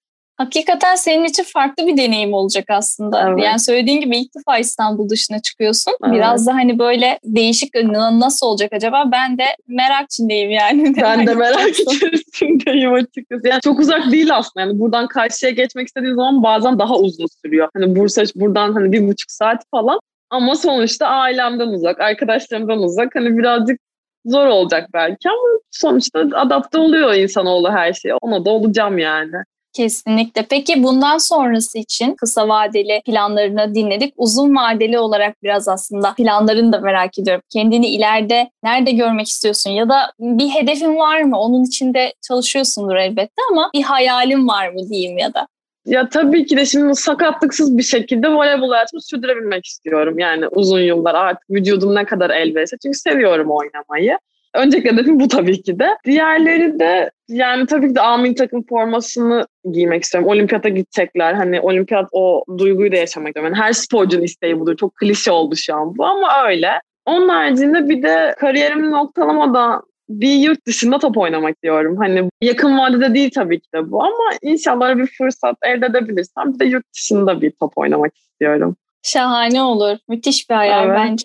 Hakikaten 0.40 0.94
senin 0.94 1.24
için 1.24 1.44
farklı 1.44 1.86
bir 1.86 1.96
deneyim 1.96 2.34
olacak 2.34 2.64
aslında. 2.68 3.28
Evet. 3.28 3.44
Yani 3.44 3.60
söylediğin 3.60 4.00
gibi 4.00 4.18
ilk 4.18 4.34
defa 4.34 4.58
İstanbul 4.58 5.08
dışına 5.08 5.42
çıkıyorsun. 5.42 5.92
Evet. 6.04 6.14
Biraz 6.14 6.46
da 6.46 6.54
hani 6.54 6.78
böyle 6.78 7.18
değişik 7.24 7.74
nasıl 8.12 8.46
olacak 8.46 8.72
acaba? 8.72 9.04
Ben 9.12 9.38
de 9.38 9.44
merak 9.68 10.04
içindeyim 10.04 10.50
yani. 10.50 10.94
Ben 11.02 11.26
de 11.26 11.34
merak 11.44 11.68
içerisindeyim 11.68 12.92
açıkçası. 12.92 13.48
Yani 13.48 13.60
çok 13.64 13.80
uzak 13.80 14.12
değil 14.12 14.36
aslında. 14.36 14.66
Yani 14.66 14.78
buradan 14.78 15.08
karşıya 15.08 15.52
geçmek 15.52 15.86
istediğin 15.86 16.14
zaman 16.14 16.42
bazen 16.42 16.78
daha 16.78 16.96
uzun 16.96 17.26
sürüyor. 17.42 17.68
Hani 17.74 17.96
Bursa 17.96 18.22
buradan 18.34 18.72
hani 18.72 18.92
bir 18.92 19.08
buçuk 19.08 19.30
saat 19.30 19.62
falan. 19.70 20.00
Ama 20.30 20.54
sonuçta 20.54 21.06
ailemden 21.06 21.68
uzak, 21.68 22.00
arkadaşlarımdan 22.00 22.78
uzak. 22.78 23.14
Hani 23.14 23.38
birazcık 23.38 23.80
zor 24.26 24.46
olacak 24.46 24.88
belki 24.94 25.28
ama 25.28 25.48
sonuçta 25.70 26.20
adapte 26.34 26.78
oluyor 26.78 27.14
insanoğlu 27.14 27.70
her 27.70 27.92
şeye. 27.92 28.14
Ona 28.22 28.44
da 28.44 28.50
olacağım 28.50 28.98
yani. 28.98 29.36
Kesinlikle. 29.72 30.46
Peki 30.50 30.82
bundan 30.82 31.18
sonrası 31.18 31.78
için 31.78 32.14
kısa 32.14 32.48
vadeli 32.48 33.02
planlarını 33.06 33.74
dinledik. 33.74 34.14
Uzun 34.16 34.56
vadeli 34.56 34.98
olarak 34.98 35.42
biraz 35.42 35.68
aslında 35.68 36.14
planlarını 36.14 36.72
da 36.72 36.78
merak 36.78 37.18
ediyorum. 37.18 37.42
Kendini 37.52 37.86
ileride 37.86 38.50
nerede 38.62 38.90
görmek 38.90 39.28
istiyorsun 39.28 39.70
ya 39.70 39.88
da 39.88 40.12
bir 40.20 40.48
hedefin 40.48 40.96
var 40.96 41.22
mı? 41.22 41.38
Onun 41.38 41.64
içinde 41.64 42.12
çalışıyorsundur 42.28 42.96
elbette 42.96 43.42
ama 43.50 43.70
bir 43.74 43.82
hayalin 43.82 44.48
var 44.48 44.68
mı 44.68 44.88
diyeyim 44.88 45.18
ya 45.18 45.34
da. 45.34 45.46
Ya 45.86 46.08
tabii 46.08 46.46
ki 46.46 46.56
de 46.56 46.66
şimdi 46.66 46.94
sakatlıksız 46.94 47.78
bir 47.78 47.82
şekilde 47.82 48.28
voleybol 48.28 48.70
hayatımı 48.70 49.02
sürdürebilmek 49.02 49.66
istiyorum. 49.66 50.18
Yani 50.18 50.48
uzun 50.48 50.80
yıllar 50.80 51.14
artık 51.14 51.50
vücudum 51.50 51.94
ne 51.94 52.04
kadar 52.04 52.30
el 52.30 52.66
Çünkü 52.82 52.98
seviyorum 52.98 53.50
oynamayı. 53.50 54.18
Öncelikle 54.54 54.92
hedefim 54.92 55.20
bu 55.20 55.28
tabii 55.28 55.62
ki 55.62 55.78
de. 55.78 55.96
Diğerleri 56.04 56.78
de 56.78 57.10
yani 57.28 57.66
tabii 57.66 57.88
ki 57.88 57.94
de 57.94 58.00
Amin 58.00 58.34
takım 58.34 58.64
formasını 58.68 59.46
giymek 59.72 60.04
istiyorum. 60.04 60.28
Olimpiyata 60.28 60.68
gidecekler. 60.68 61.34
Hani 61.34 61.60
olimpiyat 61.60 62.08
o 62.12 62.44
duyguyu 62.58 62.92
da 62.92 62.96
yaşamak 62.96 63.28
istiyorum. 63.28 63.52
Yani 63.54 63.62
her 63.62 63.72
sporcunun 63.72 64.22
isteği 64.22 64.60
budur. 64.60 64.76
Çok 64.76 64.96
klişe 64.96 65.30
oldu 65.32 65.56
şu 65.56 65.74
an 65.74 65.96
bu 65.96 66.04
ama 66.04 66.46
öyle. 66.46 66.70
Onun 67.06 67.28
haricinde 67.28 67.88
bir 67.88 68.02
de 68.02 68.34
kariyerimi 68.38 68.90
noktalamadan 68.90 69.82
bir 70.10 70.34
yurt 70.34 70.66
dışında 70.66 70.98
top 70.98 71.18
oynamak 71.18 71.62
diyorum. 71.62 71.96
Hani 71.96 72.28
yakın 72.40 72.78
vadede 72.78 73.14
değil 73.14 73.30
tabii 73.34 73.60
ki 73.60 73.68
de 73.74 73.90
bu 73.90 74.02
ama 74.02 74.30
inşallah 74.42 74.96
bir 74.96 75.06
fırsat 75.06 75.56
elde 75.62 75.86
edebilirsem 75.86 76.54
bir 76.54 76.58
de 76.58 76.64
yurt 76.64 76.84
dışında 76.94 77.40
bir 77.42 77.50
top 77.50 77.78
oynamak 77.78 78.16
istiyorum. 78.16 78.76
Şahane 79.02 79.62
olur. 79.62 79.98
Müthiş 80.08 80.50
bir 80.50 80.54
hayal 80.54 80.86
evet. 80.86 80.98
bence. 80.98 81.24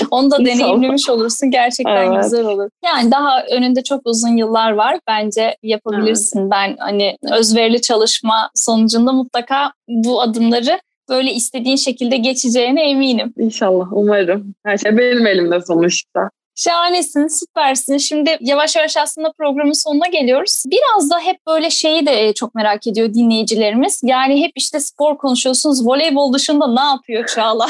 Onu 0.10 0.30
da 0.30 0.38
deneyimlemiş 0.38 1.08
olursun. 1.08 1.50
Gerçekten 1.50 2.12
evet. 2.12 2.22
güzel 2.22 2.44
olur. 2.44 2.68
Yani 2.84 3.10
daha 3.10 3.44
önünde 3.44 3.82
çok 3.82 4.00
uzun 4.04 4.36
yıllar 4.36 4.72
var. 4.72 4.98
Bence 5.08 5.56
yapabilirsin. 5.62 6.40
Evet. 6.40 6.50
Ben 6.50 6.76
hani 6.78 7.16
özverili 7.30 7.80
çalışma 7.80 8.50
sonucunda 8.54 9.12
mutlaka 9.12 9.72
bu 9.88 10.22
adımları 10.22 10.80
böyle 11.08 11.32
istediğin 11.32 11.76
şekilde 11.76 12.16
geçeceğine 12.16 12.90
eminim. 12.90 13.34
İnşallah. 13.38 13.92
Umarım. 13.92 14.54
Her 14.64 14.78
şey 14.78 14.98
benim 14.98 15.26
elimde 15.26 15.60
sonuçta. 15.60 16.30
Şahanesin, 16.54 17.26
süpersin. 17.28 17.98
Şimdi 17.98 18.36
yavaş 18.40 18.76
yavaş 18.76 18.96
aslında 18.96 19.32
programın 19.38 19.84
sonuna 19.84 20.06
geliyoruz. 20.06 20.62
Biraz 20.66 21.10
da 21.10 21.18
hep 21.20 21.36
böyle 21.46 21.70
şeyi 21.70 22.06
de 22.06 22.28
e, 22.28 22.34
çok 22.34 22.54
merak 22.54 22.86
ediyor 22.86 23.14
dinleyicilerimiz. 23.14 24.00
Yani 24.04 24.44
hep 24.44 24.52
işte 24.56 24.80
spor 24.80 25.18
konuşuyorsunuz. 25.18 25.86
Voleybol 25.86 26.32
dışında 26.32 26.66
ne 26.74 26.80
yapıyor 26.80 27.26
Çağla? 27.34 27.66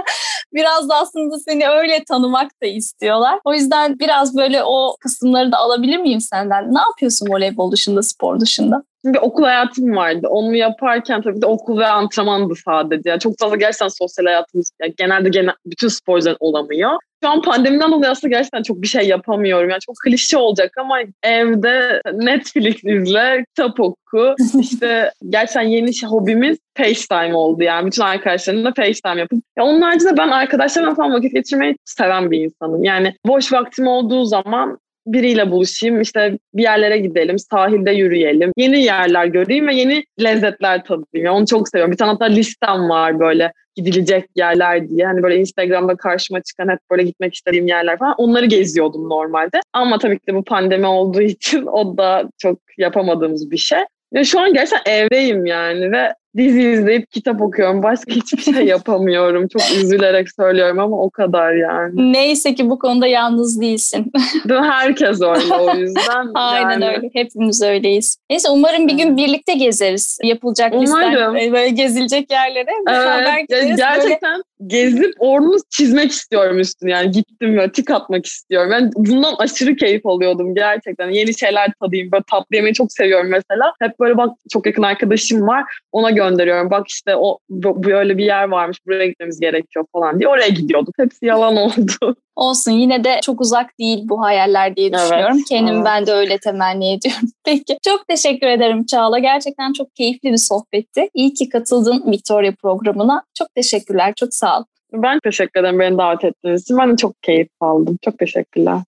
biraz 0.54 0.88
da 0.88 0.96
aslında 0.96 1.38
seni 1.38 1.68
öyle 1.68 2.04
tanımak 2.08 2.50
da 2.62 2.66
istiyorlar. 2.66 3.40
O 3.44 3.54
yüzden 3.54 3.98
biraz 3.98 4.36
böyle 4.36 4.64
o 4.64 4.96
kısımları 5.00 5.52
da 5.52 5.56
alabilir 5.56 5.98
miyim 5.98 6.20
senden? 6.20 6.74
Ne 6.74 6.80
yapıyorsun 6.80 7.26
voleybol 7.30 7.72
dışında, 7.72 8.02
spor 8.02 8.40
dışında? 8.40 8.82
bir 9.12 9.18
okul 9.18 9.44
hayatım 9.44 9.96
vardı. 9.96 10.26
Onu 10.30 10.56
yaparken 10.56 11.22
tabii 11.22 11.42
de 11.42 11.46
okul 11.46 11.78
ve 11.78 11.86
antrenmandı 11.86 12.54
sadece. 12.64 13.10
Yani 13.10 13.20
çok 13.20 13.38
fazla 13.38 13.56
gerçekten 13.56 13.88
sosyal 13.88 14.26
hayatımız 14.26 14.70
yani 14.82 14.94
genelde 14.96 15.28
genel, 15.28 15.54
bütün 15.66 15.88
sporcuların 15.88 16.36
olamıyor. 16.40 16.98
Şu 17.26 17.30
an 17.30 17.42
pandemiden 17.42 17.92
dolayı 17.92 18.10
aslında 18.10 18.36
gerçekten 18.36 18.62
çok 18.62 18.82
bir 18.82 18.86
şey 18.86 19.08
yapamıyorum. 19.08 19.70
Yani 19.70 19.80
çok 19.80 19.96
klişe 20.04 20.38
olacak 20.38 20.72
ama 20.78 20.98
evde 21.22 22.02
Netflix 22.12 22.84
izle, 22.84 23.44
kitap 23.44 23.80
oku. 23.80 24.34
İşte 24.60 25.12
gerçekten 25.28 25.62
yeni 25.62 25.94
şey, 25.94 26.08
hobimiz 26.08 26.58
FaceTime 26.76 27.34
oldu 27.34 27.62
yani. 27.62 27.86
Bütün 27.86 28.02
arkadaşlarımla 28.02 28.72
FaceTime 28.76 29.20
yapıp. 29.20 29.42
Ya 29.58 29.64
onun 29.64 29.80
haricinde 29.80 30.16
ben 30.16 30.28
arkadaşlarımla 30.28 30.94
falan 30.94 31.12
vakit 31.12 31.32
geçirmeyi 31.32 31.76
seven 31.84 32.30
bir 32.30 32.40
insanım. 32.40 32.84
Yani 32.84 33.14
boş 33.26 33.52
vaktim 33.52 33.86
olduğu 33.86 34.24
zaman 34.24 34.78
biriyle 35.06 35.50
buluşayım, 35.50 36.00
işte 36.00 36.38
bir 36.54 36.62
yerlere 36.62 36.98
gidelim, 36.98 37.38
sahilde 37.38 37.90
yürüyelim, 37.90 38.52
yeni 38.56 38.82
yerler 38.82 39.26
göreyim 39.26 39.68
ve 39.68 39.74
yeni 39.74 40.04
lezzetler 40.22 40.84
tadayım. 40.84 41.34
Onu 41.34 41.46
çok 41.46 41.68
seviyorum. 41.68 41.92
Bir 41.92 41.96
tane 41.96 42.10
hatta 42.10 42.24
listem 42.24 42.88
var 42.88 43.20
böyle 43.20 43.52
gidilecek 43.76 44.24
yerler 44.36 44.88
diye. 44.88 45.06
Hani 45.06 45.22
böyle 45.22 45.36
Instagram'da 45.36 45.96
karşıma 45.96 46.42
çıkan 46.42 46.68
hep 46.68 46.78
böyle 46.90 47.02
gitmek 47.02 47.34
istediğim 47.34 47.66
yerler 47.66 47.98
falan. 47.98 48.14
Onları 48.18 48.46
geziyordum 48.46 49.08
normalde. 49.08 49.60
Ama 49.72 49.98
tabii 49.98 50.18
ki 50.18 50.26
de 50.26 50.34
bu 50.34 50.44
pandemi 50.44 50.86
olduğu 50.86 51.22
için 51.36 51.66
o 51.66 51.98
da 51.98 52.24
çok 52.38 52.58
yapamadığımız 52.78 53.50
bir 53.50 53.56
şey. 53.56 53.80
Ya 54.12 54.24
şu 54.24 54.40
an 54.40 54.52
gerçekten 54.52 54.92
evdeyim 54.92 55.46
yani 55.46 55.92
ve 55.92 56.14
dizi 56.36 56.70
izleyip 56.70 57.10
kitap 57.10 57.42
okuyorum. 57.42 57.82
Başka 57.82 58.12
hiçbir 58.12 58.42
şey 58.42 58.64
yapamıyorum. 58.66 59.48
Çok 59.48 59.62
üzülerek 59.62 60.28
söylüyorum 60.32 60.78
ama 60.78 61.02
o 61.02 61.10
kadar 61.10 61.52
yani. 61.52 62.12
Neyse 62.12 62.54
ki 62.54 62.70
bu 62.70 62.78
konuda 62.78 63.06
yalnız 63.06 63.60
değilsin. 63.60 64.12
Herkes 64.48 65.20
öyle 65.20 65.54
o 65.54 65.76
yüzden. 65.76 66.30
Aynen 66.34 66.70
yani. 66.70 66.96
öyle. 66.96 67.10
Hepimiz 67.12 67.62
öyleyiz. 67.62 68.18
Neyse 68.30 68.48
umarım 68.50 68.88
bir 68.88 68.92
gün 68.94 69.16
birlikte 69.16 69.54
gezeriz. 69.54 70.18
Yapılacak 70.22 70.72
umarım. 70.74 71.34
listem 71.34 71.52
böyle 71.52 71.68
gezilecek 71.68 72.30
yerlere. 72.30 72.70
Evet, 72.88 73.76
gerçekten 73.76 74.42
böyle... 74.60 74.66
gezip 74.66 75.14
ordunu 75.18 75.56
çizmek 75.70 76.10
istiyorum 76.10 76.58
üstüne. 76.58 76.90
Yani 76.90 77.10
gittim 77.10 77.58
ve 77.58 77.72
tik 77.72 77.90
atmak 77.90 78.26
istiyorum. 78.26 78.70
Ben 78.72 78.90
bundan 78.96 79.34
aşırı 79.38 79.76
keyif 79.76 80.06
alıyordum 80.06 80.54
gerçekten. 80.54 81.10
Yeni 81.10 81.38
şeyler 81.38 81.72
tadayım. 81.80 82.12
Böyle 82.12 82.24
tatlı 82.30 82.56
yemeği 82.56 82.74
çok 82.74 82.92
seviyorum 82.92 83.30
mesela. 83.30 83.72
Hep 83.80 84.00
böyle 84.00 84.16
bak 84.16 84.30
çok 84.52 84.66
yakın 84.66 84.82
arkadaşım 84.82 85.46
var. 85.46 85.64
Ona 85.92 86.10
göre 86.10 86.25
gönderiyorum. 86.28 86.70
Bak 86.70 86.88
işte 86.88 87.16
o 87.16 87.38
böyle 87.50 88.18
bir 88.18 88.24
yer 88.24 88.48
varmış 88.48 88.78
buraya 88.86 89.06
gitmemiz 89.06 89.40
gerekiyor 89.40 89.84
falan 89.92 90.18
diye 90.18 90.28
oraya 90.28 90.48
gidiyorduk. 90.48 90.94
Hepsi 90.98 91.26
yalan 91.26 91.56
oldu. 91.66 92.16
Olsun 92.36 92.72
yine 92.72 93.04
de 93.04 93.20
çok 93.22 93.40
uzak 93.40 93.78
değil 93.78 94.00
bu 94.04 94.22
hayaller 94.22 94.76
diye 94.76 94.92
düşünüyorum. 94.92 95.36
Evet, 95.36 95.48
Kendim 95.48 95.74
evet. 95.74 95.84
ben 95.84 96.06
de 96.06 96.12
öyle 96.12 96.38
temenni 96.38 96.92
ediyorum. 96.92 97.28
Peki 97.44 97.78
çok 97.84 98.08
teşekkür 98.08 98.46
ederim 98.46 98.86
Çağla. 98.86 99.18
Gerçekten 99.18 99.72
çok 99.72 99.94
keyifli 99.94 100.32
bir 100.32 100.36
sohbetti. 100.36 101.08
İyi 101.14 101.34
ki 101.34 101.48
katıldın 101.48 102.12
Victoria 102.12 102.52
programına. 102.62 103.22
Çok 103.38 103.54
teşekkürler. 103.54 104.12
Çok 104.16 104.34
sağ 104.34 104.58
ol. 104.58 104.64
Ben 104.92 105.20
teşekkür 105.20 105.60
ederim 105.60 105.78
beni 105.78 105.98
davet 105.98 106.24
ettiğiniz 106.24 106.62
için. 106.62 106.78
Ben 106.78 106.92
de 106.92 106.96
çok 106.96 107.22
keyif 107.22 107.48
aldım. 107.60 107.98
Çok 108.04 108.18
teşekkürler. 108.18 108.78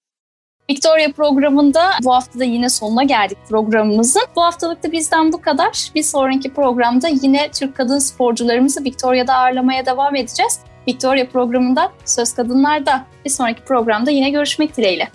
Victoria 0.71 1.13
programında 1.13 1.91
bu 2.05 2.15
hafta 2.15 2.39
da 2.39 2.45
yine 2.45 2.69
sonuna 2.69 3.03
geldik 3.03 3.39
programımızın. 3.49 4.23
Bu 4.37 4.43
haftalık 4.43 4.83
da 4.83 4.93
bizden 4.93 5.33
bu 5.33 5.41
kadar. 5.41 5.91
Bir 5.95 6.03
sonraki 6.03 6.55
programda 6.55 7.09
yine 7.09 7.51
Türk 7.51 7.77
kadın 7.77 7.99
sporcularımızı 7.99 8.85
Victoria'da 8.85 9.35
ağırlamaya 9.35 9.87
devam 9.87 10.17
edeceğiz. 10.17 10.61
Victoria 10.89 11.27
programında 11.27 11.93
Söz 12.05 12.35
Kadınlar'da 12.35 13.05
bir 13.25 13.31
sonraki 13.31 13.65
programda 13.65 14.11
yine 14.11 14.31
görüşmek 14.31 14.77
dileğiyle. 14.77 15.09